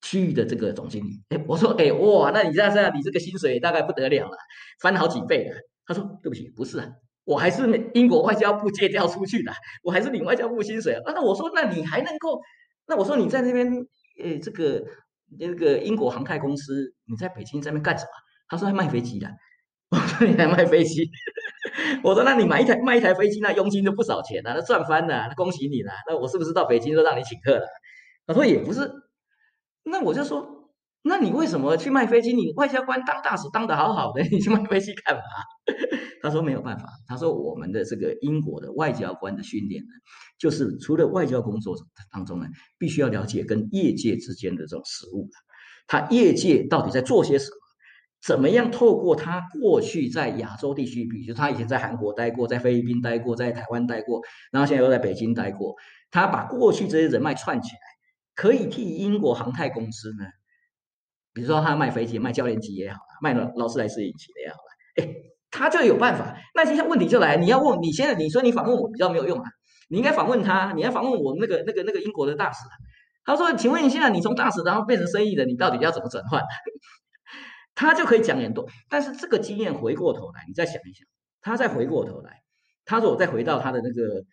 [0.00, 1.20] 区域的这个总经理。
[1.30, 4.36] 哎，我说，哎，哇，那你这样这样，你这个薪水大概不得了了，
[4.80, 5.56] 翻好几倍了。
[5.86, 6.88] 他说：“对不起，不是啊，
[7.24, 11.00] 我还是英国外交部借调出去的，我还是领外交部薪水啊。
[11.14, 12.40] 那我说，那你还能够？
[12.86, 13.68] 那我说你在那边，
[14.22, 14.82] 呃，这个
[15.38, 18.10] 那个英国航太公司，你在北京这边干什么？
[18.48, 19.28] 他说卖飞机的。
[19.90, 21.08] 我说你还卖飞机？
[22.02, 25.92] 我说那你买一台卖一台飞机，那佣金就不少钱了，那赚翻了，那恭喜你了。
[26.08, 27.66] 那我是不是到北京都让你请客了？
[28.26, 28.90] 他说也不是。
[29.84, 30.48] 那我就说。”
[31.04, 32.32] 那你为什么去卖飞机？
[32.32, 35.22] 你外交官当大使当得好好的，你去卖飞机干嘛？
[36.22, 36.88] 他说没有办法。
[37.08, 39.90] 他说我们的这个英国的外交官的训练呢，
[40.38, 41.76] 就是除了外交工作
[42.10, 42.46] 当中呢，
[42.78, 45.28] 必须要了解跟业界之间的这种实务
[45.88, 47.56] 他业界到底在做些什么？
[48.24, 54.20] 怎么样透过他过去在亚洲地区，比如他以前在韩国待过，在菲律宾待过，在台湾待过，
[54.52, 55.74] 然后现在又在北京待过，
[56.12, 57.80] 他把过去这些人脉串起来，
[58.36, 60.24] 可以替英国航太公司呢？
[61.32, 64.58] 比如说他卖飞机、卖教练机也好卖劳劳斯莱斯引擎也好，
[64.96, 65.14] 哎，
[65.50, 66.36] 他就有办法。
[66.54, 69.44] 那现在问题就来，你要问你现在你说你访问我比较没有用啊，
[69.88, 72.64] 你应该访问他，你要访问我那个那个那个英国的大使。
[73.24, 76.42] 他说：“请问你现在你从大使然后变成生意人，你到底要怎么转换？”
[77.72, 78.68] 他就可以讲很多。
[78.88, 81.06] 但是这个经验回过头来，你再想一想，
[81.40, 82.42] 他再回过头来，
[82.84, 84.24] 他说：“我再回到他的那个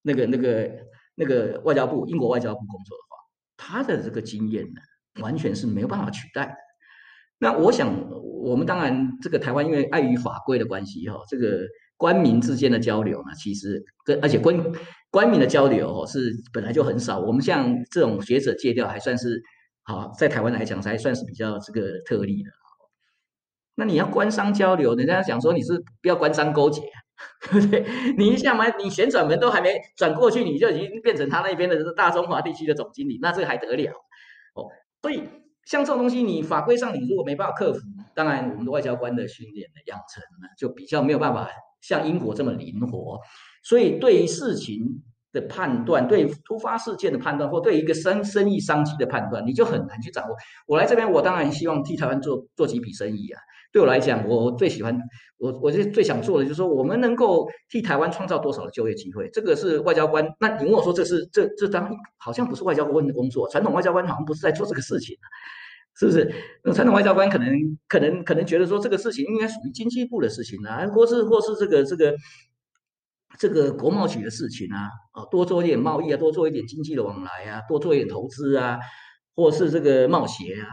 [0.00, 0.70] 那个那个
[1.16, 3.16] 那个外交部英国外交部工作的话，
[3.58, 4.80] 他的这个经验呢？
[5.20, 6.52] 完全是没有办法取代的。
[7.38, 7.90] 那我想，
[8.42, 11.60] 我们当然这个台湾因为碍于法规的关系，哈，这个
[11.96, 14.56] 官民之间的交流呢，其实跟而且官
[15.10, 17.18] 官民的交流哦是本来就很少。
[17.18, 19.42] 我们像这种学者借调还算是
[19.84, 22.50] 好，在台湾来讲才算是比较这个特例的。
[23.76, 26.82] 那你要官商交流，人家想说你是不要官商勾结，
[27.50, 27.86] 对不对？
[28.18, 33.92] 你一下嘛，你旋转门都还没转过去，你就已经变成他那边的大中华地区的总经理，那这个还得了？
[35.02, 35.22] 所以，
[35.64, 37.80] 像这种东西，你法规上你如果没办法克服，
[38.14, 41.48] 当然我们的外交官的训练的养成呢，就比较没有办法
[41.80, 43.18] 像英国这么灵活。
[43.62, 50.36] 所以，对于事情的判断，对突发事件的判断，或对一个生生意商机的判断，你就很难去掌握。
[50.66, 53.40] 我来这边，我当然希望替台湾做做几笔生意啊。
[53.72, 54.98] 对我来讲，我最喜欢
[55.38, 60.26] 我，我就最想做的就是说，我们能够替台湾创造多少的就业机会，这个是外交官。
[60.40, 65.16] 那你问我说，这是这这当好像不是外交官的工作，传统外交官好像不是在做这个事情，
[65.96, 66.28] 是不是？
[66.64, 67.48] 那传统外交官可能
[67.86, 72.12] 可能可能觉得说，这个事情应该属于经济部的事情啊，或是或是这个这个
[73.38, 78.78] 这个国贸局的事情啊，啊，多做一点贸易啊，多做一点经济的往来啊，多做一点投资啊，
[79.34, 80.66] 或是这个贸协啊。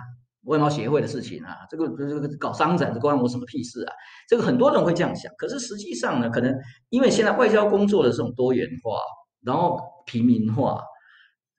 [0.43, 3.93] 外贸协会的事情啊，这个这个搞商展，这关我什么屁事啊？
[4.29, 6.55] 这个很多人会这样想，可是实际上呢，可能
[6.87, 8.97] 因为现在外交工作的这种多元化，
[9.43, 10.81] 然后平民化，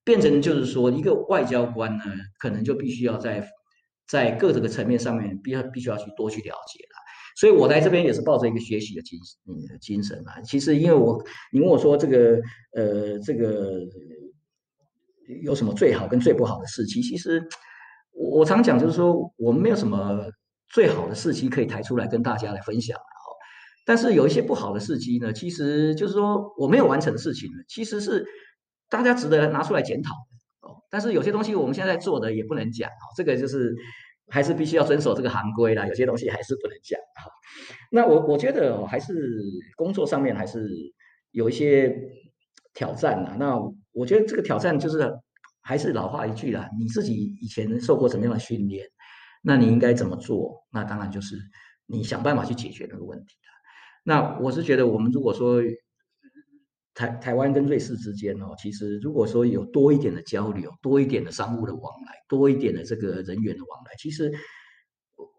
[0.04, 2.04] 变成就是说，一个外交官呢，
[2.38, 3.46] 可能就必须要在
[4.06, 6.96] 在各这个层面上面，必要必须要去多去了解了。
[7.38, 10.40] 所以我在这边也是抱着一个学习的精嗯精神啊。
[10.42, 11.22] 其实因为我
[11.52, 12.40] 你问我说这个
[12.74, 13.80] 呃这个
[15.42, 17.42] 有什么最好跟最不好的事情，其实。
[18.20, 20.26] 我我常讲，就是说，我们没有什么
[20.70, 22.98] 最好的事迹可以抬出来跟大家来分享。
[23.86, 28.26] 但是有一些不好的事迹呢，其实就是说我没有完成的事情呢，其实是
[28.90, 30.82] 大家值得拿出来检讨的哦。
[30.90, 33.72] 但是有些东西我们现在做的也不能讲哦，这个就是
[34.30, 36.98] 还是必须要遵守这个行规啦，有些东西还是不能讲。
[37.16, 37.30] 好，
[37.90, 39.14] 那我我觉得还是
[39.76, 40.68] 工作上面还是
[41.30, 41.96] 有一些
[42.74, 43.36] 挑战呐。
[43.38, 43.58] 那
[43.92, 45.10] 我觉得这个挑战就是
[45.60, 48.86] 还是老话一句啦，你自己以前受过什么样的训练，
[49.42, 50.66] 那你应该怎么做？
[50.70, 51.36] 那当然就是
[51.86, 53.34] 你想办法去解决那个问题。
[54.04, 55.60] 那我是觉得，我们如果说
[56.98, 64.32] 台台湾跟瑞士之间哦，其实如果说有多一点的交流，多一点的商务的往来，多一点的这个人员的往来，其实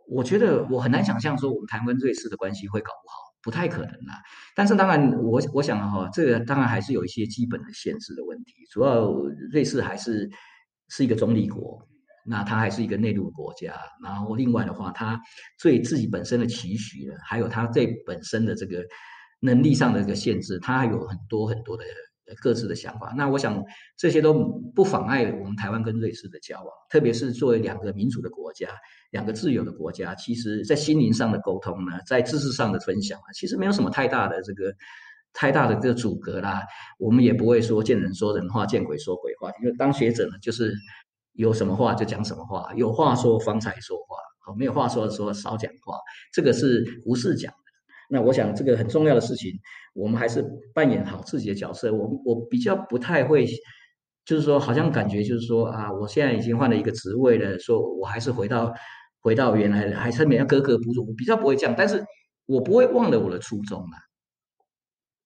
[0.08, 4.22] 我觉得我很难想象说我们台湾瑞士的关系会搞不好，不太可能啦。
[4.56, 8.54] 但是当然，我我想哈，这个当然还是有一些基本的限制的问题。
[8.72, 9.12] 主要
[9.52, 10.30] 瑞士还是
[10.88, 11.86] 是一个中立国。
[12.26, 15.20] 那它还是一个内陆国家，然后另外的话，它
[15.64, 18.84] 对自己本身的期许呢，还有它对本身的这个
[19.40, 21.84] 能力上的一个限制，他还有很多很多的
[22.42, 23.14] 各自的想法。
[23.18, 23.64] 那我想
[23.98, 24.34] 这些都
[24.76, 28.68] 不妨碍我们台湾跟瑞士的交往，特别是作为两个民主的国家、
[29.12, 34.74] 两个自由的国家，其实在心灵上的沟通呢，在知识上的分享啊，其实没有什么太大的这个
[35.34, 36.62] 太大的这个阻隔啦。
[36.98, 40.74] 我们也不会说见人说人话，见鬼说鬼话，因为当学者呢，就是。
[41.34, 45.98] 有什么话就讲什么话，有话说方才说话，好，没有话说的时候少讲话，
[46.34, 47.69] 这个是胡适讲的。
[48.10, 49.52] 那我想这个很重要的事情，
[49.94, 50.44] 我们还是
[50.74, 51.94] 扮演好自己的角色。
[51.94, 53.46] 我我比较不太会，
[54.26, 58.74] 就是说好像感觉就是说啊，我现在已经换了一个职位了，说我还是回到
[59.22, 61.08] 回到原来的，还是没有格格不入。
[61.08, 62.04] 我比较不会这样，但是
[62.48, 63.98] 我不会忘了我的初衷啊。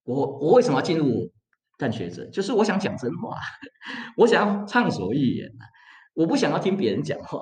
[0.04, 1.32] 我我为什么要进入
[1.78, 2.26] 干学者？
[2.30, 3.38] 就是我想讲真话，
[4.18, 5.64] 我想要畅所欲言啊。
[6.16, 7.42] 我不想要听别人讲话，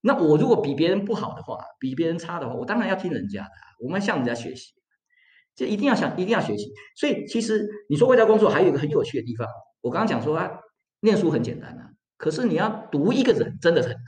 [0.00, 3.50] 那我如果比别人不好的话，比别人差的话，我当然要听人家的。
[3.80, 4.72] 我们要向人家学习，
[5.54, 6.72] 这一定要想，一定要学习。
[6.96, 9.48] 所以其实你说外交工作还有一个很有趣的地方，
[9.80, 10.50] 我刚刚讲说啊，
[11.00, 14.00] 念书很简单啊，可是你要读一个人真的很难，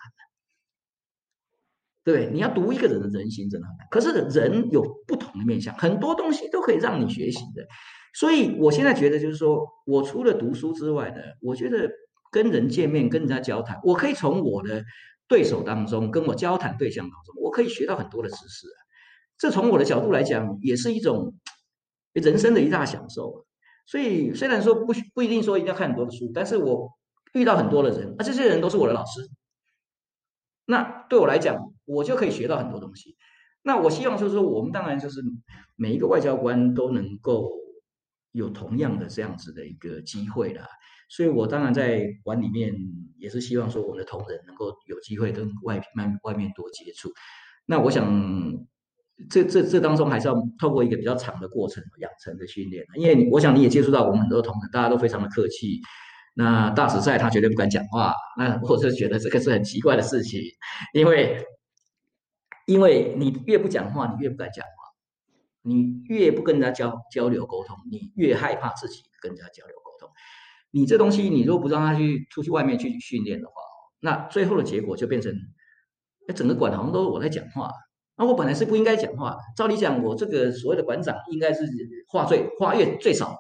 [2.05, 3.87] 对你要读一个人的人心真的很难。
[3.91, 7.67] 可是人有不同的面相，很多东西都可以让你学习的。
[8.15, 11.89] 所以我现在觉得就是说，我除了读书之外呢，我觉得。
[12.31, 14.85] 跟人见面，跟人家交谈，我可以从我的
[15.29, 18.79] 对手当中，跟我交谈对象当中，我可以学到很多的知识啊。
[19.37, 21.35] 这从我的角度来讲，也是一种
[22.13, 23.47] 人生的一大享受。
[23.87, 26.91] 所以虽然说不不一定说一定要看很多的书，但是我
[27.35, 29.29] 遇到很多的人，啊，这些人都是我的老师。
[30.67, 33.17] 那对我来讲，我就可以学到很多东西。
[33.63, 35.23] 那我希望就是说，我们当然就是
[35.77, 37.51] 每一个外交官都能够
[38.33, 40.67] 有同样的这样子的一个机会啦。
[41.09, 42.75] 所以，我当然在馆里面
[43.17, 47.11] 也是希望说，我们的同仁能够有机会跟外面外面多接触。
[47.65, 48.07] 那我想，
[49.31, 52.85] 这这这当中还是要透过一个比较长的过程养成的训练。
[52.95, 55.81] 因为我想你也接触到我们很多同仁，大家都非常的客气。
[56.35, 58.13] 那大使在，他绝对不敢讲话。
[58.37, 60.41] 那我是觉得这个是很奇怪的事情，
[60.93, 61.43] 因为
[62.67, 64.71] 因为你越不讲话，你越不敢讲话，
[65.63, 69.75] 你越不跟人家交交流沟通，你越害怕自己跟人家交流。
[70.71, 73.55] 你这东西，你如果不让他去出去外面去训练的话，
[74.01, 75.33] 那最后的结果就变成，
[76.29, 77.71] 哎，整个馆好像都是我在讲话。
[78.17, 79.37] 那我本来是不应该讲话。
[79.57, 81.65] 照理讲，我这个所谓的馆长应该是
[82.09, 83.37] 话最话越最少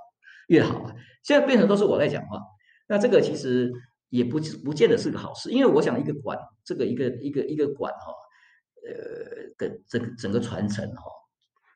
[0.46, 0.94] 越好啊。
[1.22, 2.40] 现在变成都是我在讲话，
[2.88, 3.72] 那这个其实
[4.08, 5.50] 也不不见得是个好事。
[5.50, 8.12] 因为我想，一个馆，这个一个一个一个馆哈，
[8.86, 11.02] 呃，的整整个传承哈，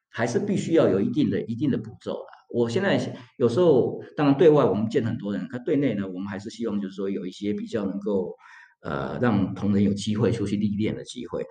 [0.09, 2.42] 还是必须要有一定的一定的步骤的。
[2.53, 3.01] 我现在
[3.39, 8.37] 有时候，当然对外我们见很多人，可对内呢，我们还是希望就是说有一些比较能够，
[8.83, 11.43] 呃，让同仁有机会出去历练的机会。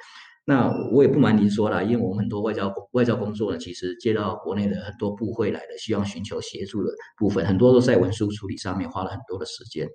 [0.45, 9.87] 那我也不瞒您说了，因为我们很多外交外交工作呢，其实接到国内的很多部会来的，希望寻求协助的部分，很多都在文书处理上面花了很多的时间，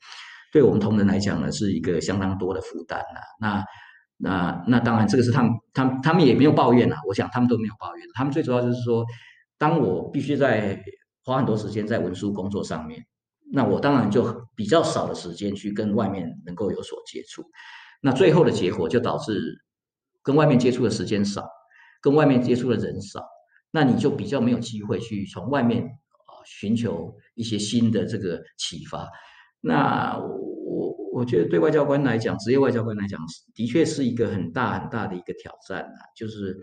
[0.53, 3.21] 对我们同仁来讲呢，是一个相当多的负担呐。
[3.41, 3.65] 那
[4.19, 9.05] 那那当然，这个是他们他们他们也没有抱怨呐，我想他们都没有抱怨，他们最主要就是说。
[9.59, 10.83] 当我必须在
[11.25, 13.05] 花很多时间在文书工作上面，
[13.53, 17.43] 那我当然就比较少的时间去跟外面能够有所接触。
[18.03, 19.41] 那最后的结果就导致
[20.23, 21.49] 跟外面接触的时间少，
[22.01, 23.25] 跟外面接触的人少，
[23.71, 29.09] 那你就比较没有机会去从外面啊寻求一些新的这个启发。
[29.61, 33.19] 那我我觉得对外交官来讲，职业外交官来讲，
[33.55, 36.57] 的确是一个很大很大的一个挑战啊，就是。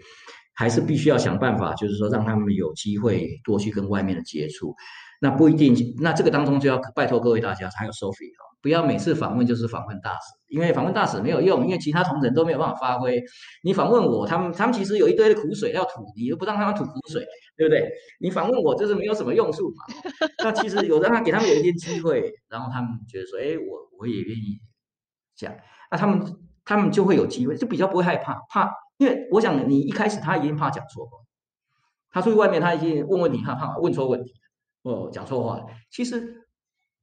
[0.54, 4.76] 还是必须要想办法，就是说让他们有机会多去跟外面的接触。
[5.20, 10.18] 那不一定，那这个当中就要拜托各位大家，还有 Sophie 哦，不要每次访问就是访问大使，
[10.50, 13.24] 因为访问大使没有用，因为其他同仁都没有办法发挥。
[13.64, 17.26] 你访问我，他们他们其实有一堆的苦水要吐，你又不让他们吐苦水，
[17.56, 17.90] 对不对？
[18.20, 19.96] 你访问我就是没有什么用处嘛。
[20.44, 24.60] 那其实有让他给他们有一点机会，然后他们觉得说，哎，我我也愿意
[25.38, 25.56] 讲。
[25.90, 26.22] 那他们
[26.66, 31.18] 他们就会有机会，就比较不会害怕，怕，因为我想你一开始他已经怕讲错话，
[32.12, 34.34] 他出去外面他已经问问题，他怕问错问题，
[34.84, 35.66] 哦，讲错话。
[35.92, 36.48] 其实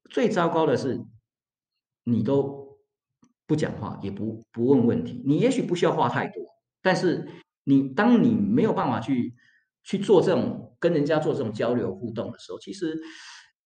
[0.08, 1.04] 最糟糕的是，
[2.04, 2.78] 你都
[3.46, 6.42] 不讲话，也不不问问题，你也许不需要话太多，
[6.80, 7.28] 但是
[7.64, 9.34] 你当你没有办法去
[9.82, 12.98] 去做这种跟人家做这种交流互动的时候，其实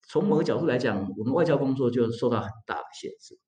[0.08, 3.38] 从某个角度来讲，我们外交工作就受到很大的限制。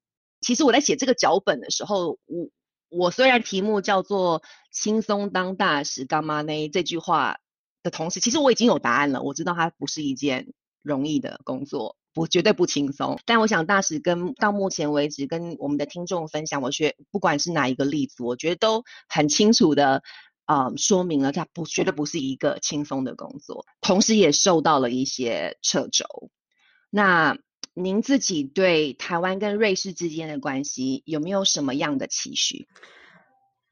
[0.41, 2.49] 其实我在写这个脚本的时候，我
[2.89, 7.39] 我虽然题目叫做“轻松当大使干嘛呢”这句话
[7.83, 9.23] 的同时，其实我已经有答案了。
[9.23, 13.19] 我知道它不是一件容易的工作，不绝对不轻松。
[13.27, 20.03] 但我想大使跟到目前为止跟我们的听众分享，我觉不管是哪一个例子，我觉得都很清楚的
[20.45, 26.07] 啊说明了它不绝对不是一个轻松的工作，同时也受到了一些掣肘。
[26.91, 27.37] 那。
[27.79, 32.67] 您自己对台湾跟瑞士之间的关系有没有什么样的期许？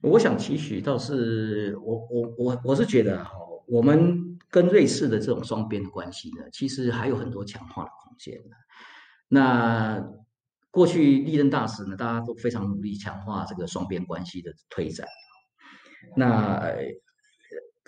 [0.02, 3.30] 我想期许倒是我我我我是觉得哈，
[3.66, 8.38] 我们跟瑞士的这种双边的关系呢，其实还有很多强化的空间
[9.26, 10.06] 那
[10.70, 15.08] 过去历任大使呢，大家都非常努力强化这个双边关系的推展。
[16.14, 16.62] 那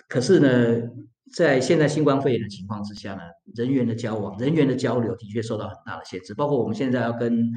[0.07, 0.89] 可是呢？
[1.33, 3.21] 在现在新冠肺炎的情况之下呢，
[3.55, 6.33] 人员的交往、人员的交流的确受到很大的限制。
[6.33, 7.51] 包括我们现在要跟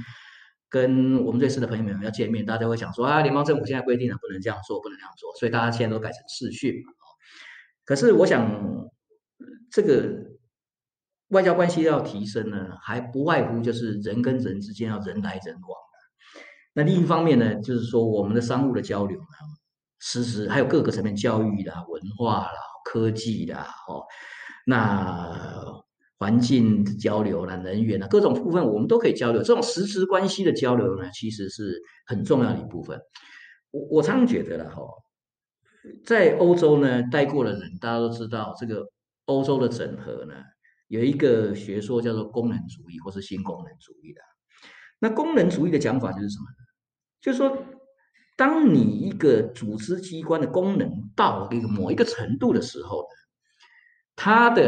[0.69, 6.93] 跟我们瑞士的朋友们要见面，大家会想说啊，联邦政府现在规定了不能这样做，不能那样做，所以大家现在都改成视讯嘛。
[7.85, 8.89] 可是我想，
[9.71, 10.17] 这个
[11.29, 15.79] 外交关系要提升呢，还不外乎就是人跟人之间要人来人往
[16.73, 19.25] 那另一方面呢，就是说我们的商务的交流呢，
[19.99, 22.70] 实时还有各个层面，教育啦、文化啦。
[22.85, 24.05] 科技的哦，
[24.67, 25.33] 那
[26.19, 29.43] 环境交流啦、能源啦，各种部分我们都可以交流。
[29.43, 33.01] 这种实质关系的交流呢，其实是很重要的一部分。
[33.71, 34.83] 我我常常觉得了哈，
[36.05, 38.87] 在欧洲呢待过的人，大家都知道这个
[39.25, 40.35] 欧洲的整合呢，
[40.89, 44.21] 有一个学说叫做功能主义或是新功能主义的。
[44.99, 46.47] 那功能主义的讲法就是什么？
[47.21, 47.57] 就是说。
[48.37, 53.07] 当你一个组织机关的功能到一个某一个程度的时候，
[54.17, 54.65] 它的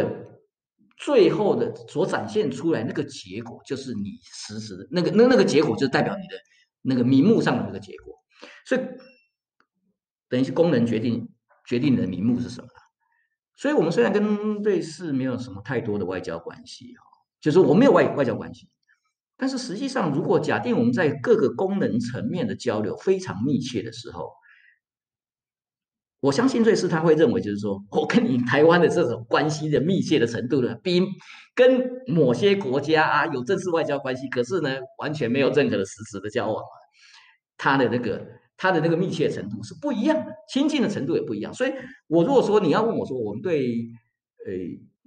[0.98, 6.36] 最后的所展现出来那个结果，就是你实时的那个那那个结果，就代表你的
[6.82, 8.14] 那个名目上的那个结果。
[8.66, 8.80] 所以，
[10.28, 11.26] 等于是功能决定
[11.66, 12.68] 决定你的名目是什么。
[13.56, 17.04] 所以我们虽然跟瑞士没有什么太多的外交关系哈，
[17.40, 18.68] 就是我没有外外交关系。
[19.36, 24.30] 但是实际上，如果假定我们在各个功能层面的交流非常密切的时候，
[26.22, 31.02] 我相信瑞士他会认为，就是说我跟你台湾的这种关系的密切的程度呢，比
[31.52, 36.62] 跟某些国家啊有正式外交关系，可是呢完全没有任何的实质的交往，
[37.58, 38.24] 他的那个
[38.56, 41.52] 他的那个密切程度是不一样的，亲近的程度也不一样。
[41.52, 41.72] 所以，
[42.06, 43.66] 我如果说你要问我说，我们对
[44.46, 44.52] 呃。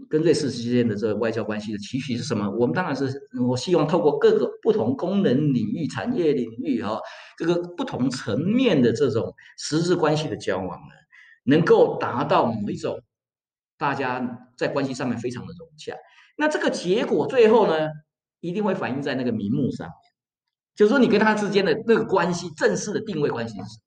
[0.10, 2.52] 跟瑞士之间的这个外交关系的期许是什么？
[2.60, 3.10] 我们当然是
[3.48, 7.00] 我希望透过各个不同功能领域、产业领域哈，
[7.38, 10.94] 这个不同层面的这种实质关系的交往呢，
[11.46, 13.02] 能够达到某一种
[13.78, 15.96] 大家在关系上面非常的融洽。
[16.38, 17.90] 那这个结果最后呢，
[18.42, 19.94] 一定会反映在那个名目上面，
[20.76, 23.80] 就是说你跟他之间的那个关系正式的定位关系是？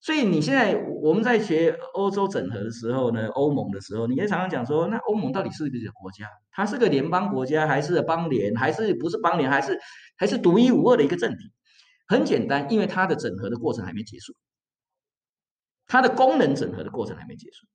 [0.00, 6.26] 所以你现在我们在学欧洲整合的时候呢，欧盟的时候，你也常常讲说，那欧盟到底是不是国家？
[6.50, 9.78] 它是个联邦国家，还是邦联，还是不是邦联，还是
[10.16, 11.52] 还是独一无二的一个政体？
[12.08, 14.34] 很简单，因为它的整合的过程还没结束，
[15.92, 17.66] 它的功能整合的过程还没结束。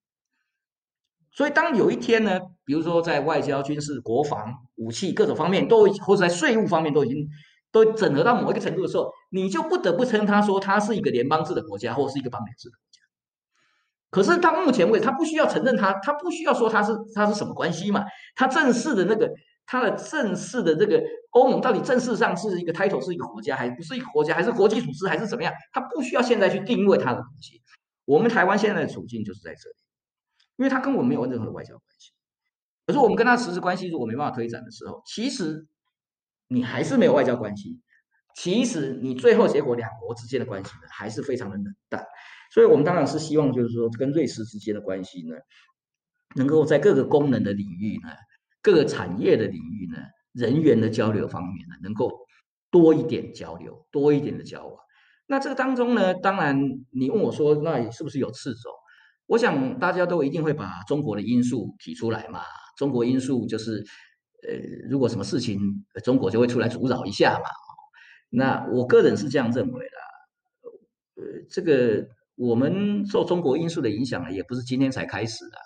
[1.32, 7.28] 所以当有一天呢，比如说在外交、军事、国防、武器各种方面都，或者在税务方面都已经。
[7.70, 13.02] 都整合到某一个程度的时候，你就不得不称他说他是一个联邦制的国家，或是一个邦联制的国家。
[14.10, 18.06] 可是到目前为止，他不需要承认他，他不需要说他是他是什么关系嘛？
[18.36, 19.30] 他正式的那个，
[19.66, 25.54] 他的正式的这个欧盟到底正式上是一个 title 是一个国家，还不是一个国家，还是国际组织，还是怎么样？
[25.74, 27.62] 他不需要现在去定位他的东西。
[28.08, 29.76] 我们台湾现在的处境就是在这里，
[30.56, 32.12] 因为他跟我们没有任何的外交关系。
[32.88, 35.68] 可是我们跟他实质关系如果没办法推展的时候，其实。
[36.50, 37.82] 你还是没有外交关系，
[38.34, 42.02] 其实你最后结果两国之间的关系呢，还是非常的冷淡。
[42.54, 45.36] 所以，我们当然是希望，就是说跟瑞士之间的关系呢，
[46.38, 48.08] 能够在各个功能的领域呢，
[48.62, 49.98] 各个产业的领域呢，
[50.32, 52.18] 人员的交流方面呢，能够
[52.72, 54.78] 多一点交流，多一点的交往。
[55.28, 56.60] 那这个当中呢，当然
[56.92, 58.70] 你问我说，那是不是有次走？
[59.28, 62.42] 我想大家都一定会把中国的因素提出来嘛。
[62.78, 63.84] 中国因素就是。
[64.48, 64.54] 呃，
[64.88, 65.60] 如果什么事情，
[66.04, 67.50] 中国就会出来阻扰一下嘛。
[68.30, 71.24] 那我个人是这样认为的。
[71.24, 75.58] 呃，这个我们受中国因素的影响呢，也不是今天才开始的，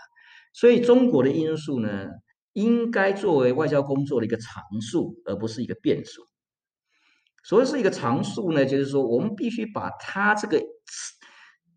[0.54, 2.08] 所以中国的因素呢，
[2.54, 6.22] 应该作为外交工作的一个常数，而不是一个变数。
[7.44, 10.62] 所谓是一个常数呢，就是说我们必须把它这个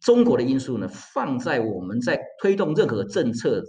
[0.01, 3.63] 中国的因素呢，放在我们在推动任何政策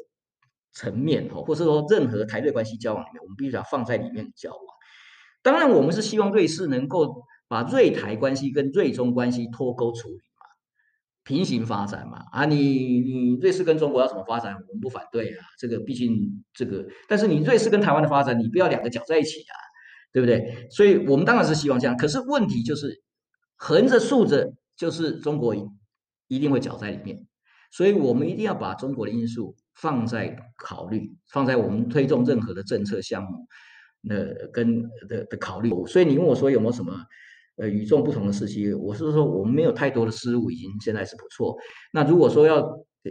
[0.74, 4.62] 层面哦，或者说任何台瑞关系交往里面，我们必须要放在里面交往。
[5.41, 10.48] 当然，我们是希望瑞士能够把瑞台关系跟瑞中关系脱钩处理嘛，
[11.24, 12.26] 平行发展嘛。
[12.32, 15.46] 啊，你你瑞士跟中国要怎么发展，我们不反对啊。
[15.58, 19.56] 这个毕竟这个，但是你瑞士跟台湾的发展，你不要两个搅在一起啊，
[20.16, 20.70] 对不对？
[20.72, 21.97] 所以我们当然是希望这样。
[21.97, 23.03] 可是问题就是，
[23.57, 25.53] 横着竖着就是中国
[26.30, 27.28] 一定会搅在里面，
[27.70, 33.45] 所以我们一定要把中国的因素放在考虑，放在我们推动任何的政策项目。
[33.99, 34.16] 那
[34.53, 36.93] 跟的的考虑，所以你问我说有没有什么
[37.57, 38.80] 呃与众不同的事情？
[38.80, 41.57] 我是说我们没有太多的失误，已经现在是不错。
[41.91, 42.66] 那如果说要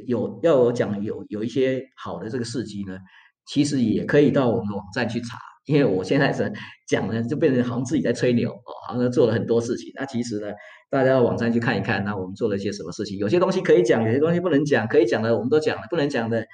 [0.07, 2.96] 有要我讲有有一些好的这个事迹呢，
[3.44, 5.36] 其实也可以到我们的网站去查。
[5.67, 6.53] 因为我现在是
[6.87, 9.93] 讲呢，就变成好像自己在吹牛哦，好像做了很多事情。
[9.95, 10.49] 那其实呢，
[10.91, 13.19] 大家到网站去看一看，那我们做了一些什么事情？
[13.19, 14.87] 有些东西可以讲，有些东西不能讲。
[14.87, 16.47] 可以讲的我们都讲了，不能讲的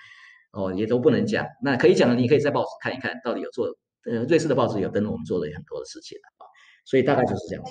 [0.53, 1.47] 哦也都不能讲。
[1.63, 3.67] 那可以讲的，你可以在报纸看一看到底有做。
[4.11, 6.49] 呃，瑞士的报纸有登我们做的很多的事情啊，
[6.87, 7.65] 所以大概就是这样。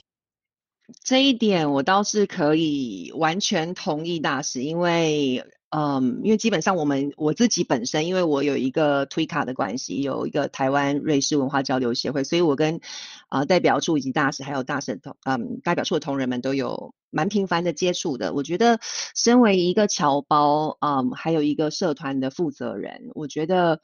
[1.03, 12.79] 这一点我倒是可以完全同意大使，因为，嗯，因为基本上我们我自己本身，因为我有一个推卡的关系，有一个台湾瑞士文化交流协会，所以我跟
[13.27, 18.33] 啊代表处以及大使还有大使同嗯代表处的同仁们都有蛮频繁的接触的。
[18.33, 18.79] 我觉得，
[19.15, 23.81] 身为一个侨胞，嗯，还有一个社团的负责人，我觉得。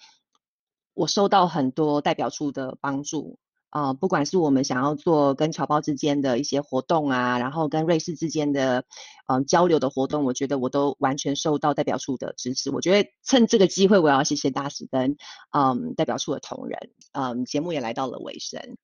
[0.98, 3.38] 我收到很多代表处的帮助
[3.76, 8.86] 啊，不管是我们想要做跟侨胞之间的一些活动啊，然后跟瑞士之间的
[9.28, 12.72] 嗯交流的活动，我觉得我都完全受到代表处的支持。
[12.72, 15.18] 我觉得趁这个机会，我要谢谢大使跟
[15.52, 16.90] 嗯代表处的同仁。
[17.12, 18.78] 嗯，节目也来到了尾声，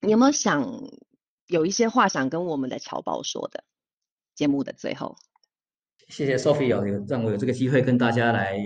[0.00, 0.82] 你有没有想
[1.46, 3.64] 有一些话想跟我们的侨胞说的？
[4.34, 5.16] 节目的最后，
[6.08, 8.58] 谢谢 Sophie 有让我有这个机会跟大家来。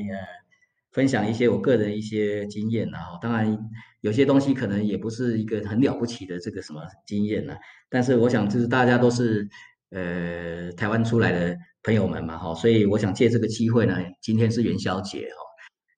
[0.93, 3.59] 分享一些我个人一些经验啊，当然
[4.03, 7.55] 有些东西可能也不是一个很了不起的这个什么经验呢，
[7.89, 9.49] 但是我想就是大家都是
[9.91, 15.29] 呃台湾出来的朋友们嘛，哈，所以我想借这个机会呢，今天是元宵节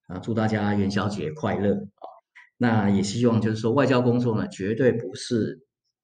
[0.09, 2.07] 哈，啊祝大家元宵节快乐啊，
[2.57, 5.59] 那也希望就是说外交工作呢，绝对不是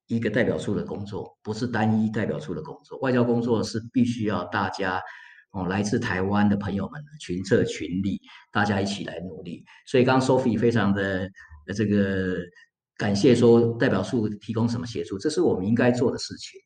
[0.09, 5.01] 一个代表处的工作，不是单一代表处的工作，外交工作是必须要大家。
[5.53, 8.21] 哦，来自台湾的朋友们群策群力，
[8.53, 9.65] 大家一起来努力。
[9.87, 11.29] 所以刚刚 Sophie 非常的
[11.75, 12.37] 这个
[12.97, 16.61] 感谢，说代表处提供什么协助，这是我们应该做的事情。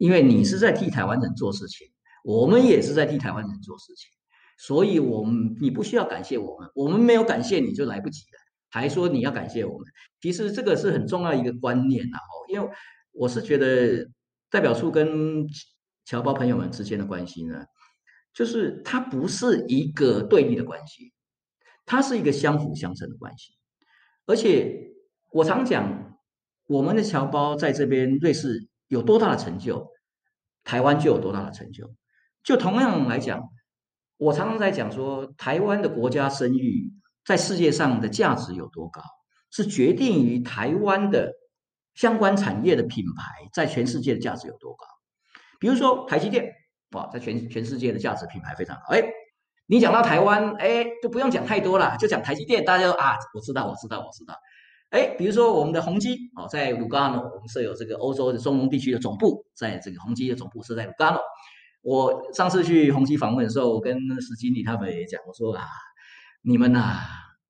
[0.00, 1.86] 因为你是在替台湾人做事情，
[2.24, 4.10] 我们也是在替台湾人做事情，
[4.58, 8.38] 所以我们你不需要感谢我们，我们没有感谢你就来不及了，
[8.70, 9.86] 还说你要感谢我们。
[10.20, 12.16] 其实这个是很重要一个观念呐。
[12.16, 12.68] 哦，因为
[13.12, 14.04] 我是觉得
[14.50, 15.46] 代表处跟
[16.04, 17.64] 侨胞朋友们之间的关系呢。
[18.34, 21.12] 就是它不是一个对立的关系，
[21.86, 23.52] 它是一个相辅相成的关系。
[24.26, 24.90] 而且
[25.30, 26.18] 我常讲，
[26.66, 29.88] 我们的侨胞在这边瑞士有多大的成就，
[30.64, 31.94] 台湾就有多大的成就。
[32.42, 33.40] 就同样来讲，
[34.16, 36.92] 我常常在讲说，台湾的国家声誉
[37.24, 39.00] 在世界上的价值有多高，
[39.52, 41.32] 是决定于台湾的
[41.94, 44.84] 相关产业的品牌在全世界的价值有多高。
[45.60, 46.52] 比如说台积电。
[46.94, 48.82] 哇，在全全世界的价值品牌非常好。
[48.88, 49.02] 哎，
[49.66, 54.34] 你讲到台湾，哎，就不用讲太多了，就讲台积电，大家都啊，我知道，我知道，我知道。
[54.90, 61.20] 哎，比如说我们的宏基，哦，在卢加诺，我们设有这个欧洲的中东地区的总部，在这个宏基的总部设在卢加诺。
[61.82, 65.64] 我上次去宏基访问的时候，我跟石经理他们也讲，我说啊，
[66.42, 67.00] 你们呐，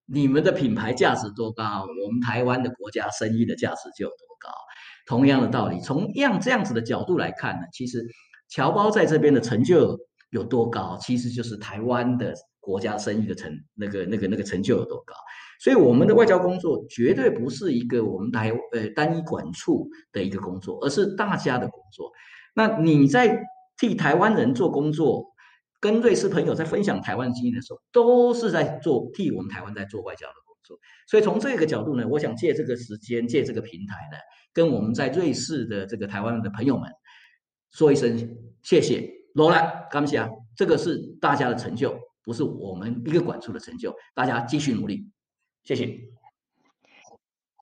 [0.06, 4.50] 你们的品牌价值多高，我们台湾的国家生意的价值就有多高。
[5.06, 8.06] 同样的道理，从样这样子的角度来看呢，其实。
[8.54, 9.98] 侨胞在这边的成就
[10.30, 15.12] 有多高，其实就是台湾的国家声誉的成那个那个那个成就有多高。
[15.58, 22.12] 所以我们的外交工作绝对不是一个我们台呃单一管处的一个工作，而是大家的工作。
[22.54, 23.42] 那你在
[23.76, 25.24] 替台湾人做工作，
[25.80, 30.78] 跟瑞士朋友在分享台湾经验的时候，都是在做替我们台湾在做外交的工作。
[31.08, 34.18] 所以从这个角度呢，我想借这个时间，借这个平台呢，
[34.52, 36.88] 跟我们在瑞士的这个台湾的朋友们。
[37.74, 40.30] 说一声谢谢，罗兰，感谢啊！
[40.56, 43.92] 这个是大家的成就，不是我们一个管处的成就。
[44.14, 45.08] 大家继续努力，
[45.64, 46.00] 谢谢，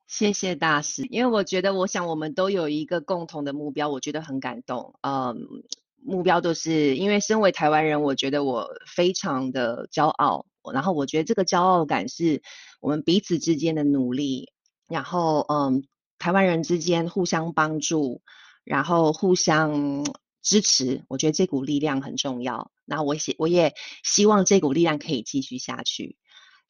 [0.06, 1.06] 谢谢大师。
[1.06, 4.94] 因为我觉得，我想我们都有一个共同的目标，我觉得很感动。
[5.00, 5.48] 嗯，
[5.96, 10.44] 目标都是因为身为台湾人，我觉得我非常的骄傲。
[10.74, 12.42] 然后我觉得这个骄傲感是
[12.80, 14.52] 我们彼此之间的努力，
[14.88, 15.82] 然后嗯，
[16.18, 18.20] 台湾人之间互相帮助，
[18.64, 20.04] 然后互相
[20.42, 21.04] 支持。
[21.08, 22.70] 我觉得这股力量很重要。
[22.84, 26.16] 那我希我也希望这股力量可以继续下去。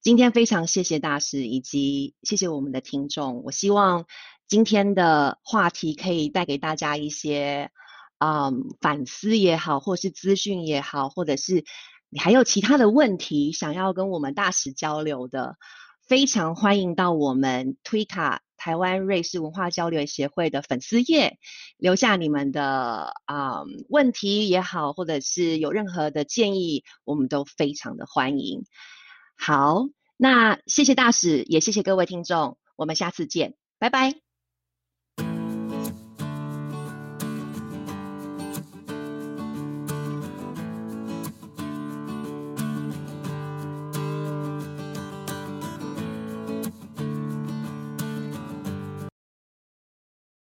[0.01, 3.43] 今天非常谢谢大师，以及谢谢我们的听众。
[3.45, 4.07] 我希望
[4.49, 7.70] 今天的话题可以带给大家一些
[8.18, 11.64] 嗯反思也好，或是资讯也好，或者是。
[12.14, 15.57] 你还有其他的问题想要跟我们大使交流的，
[16.07, 21.37] 非常欢迎到我们推卡台湾瑞士文化交流协会的粉丝页
[21.79, 28.63] 留下你们的啊问题也好，或者是有任何的建议，我们都非常的欢迎。
[29.37, 29.87] 好，
[30.17, 34.32] 那谢谢大使，也谢谢各位听众，我们下次见，拜拜。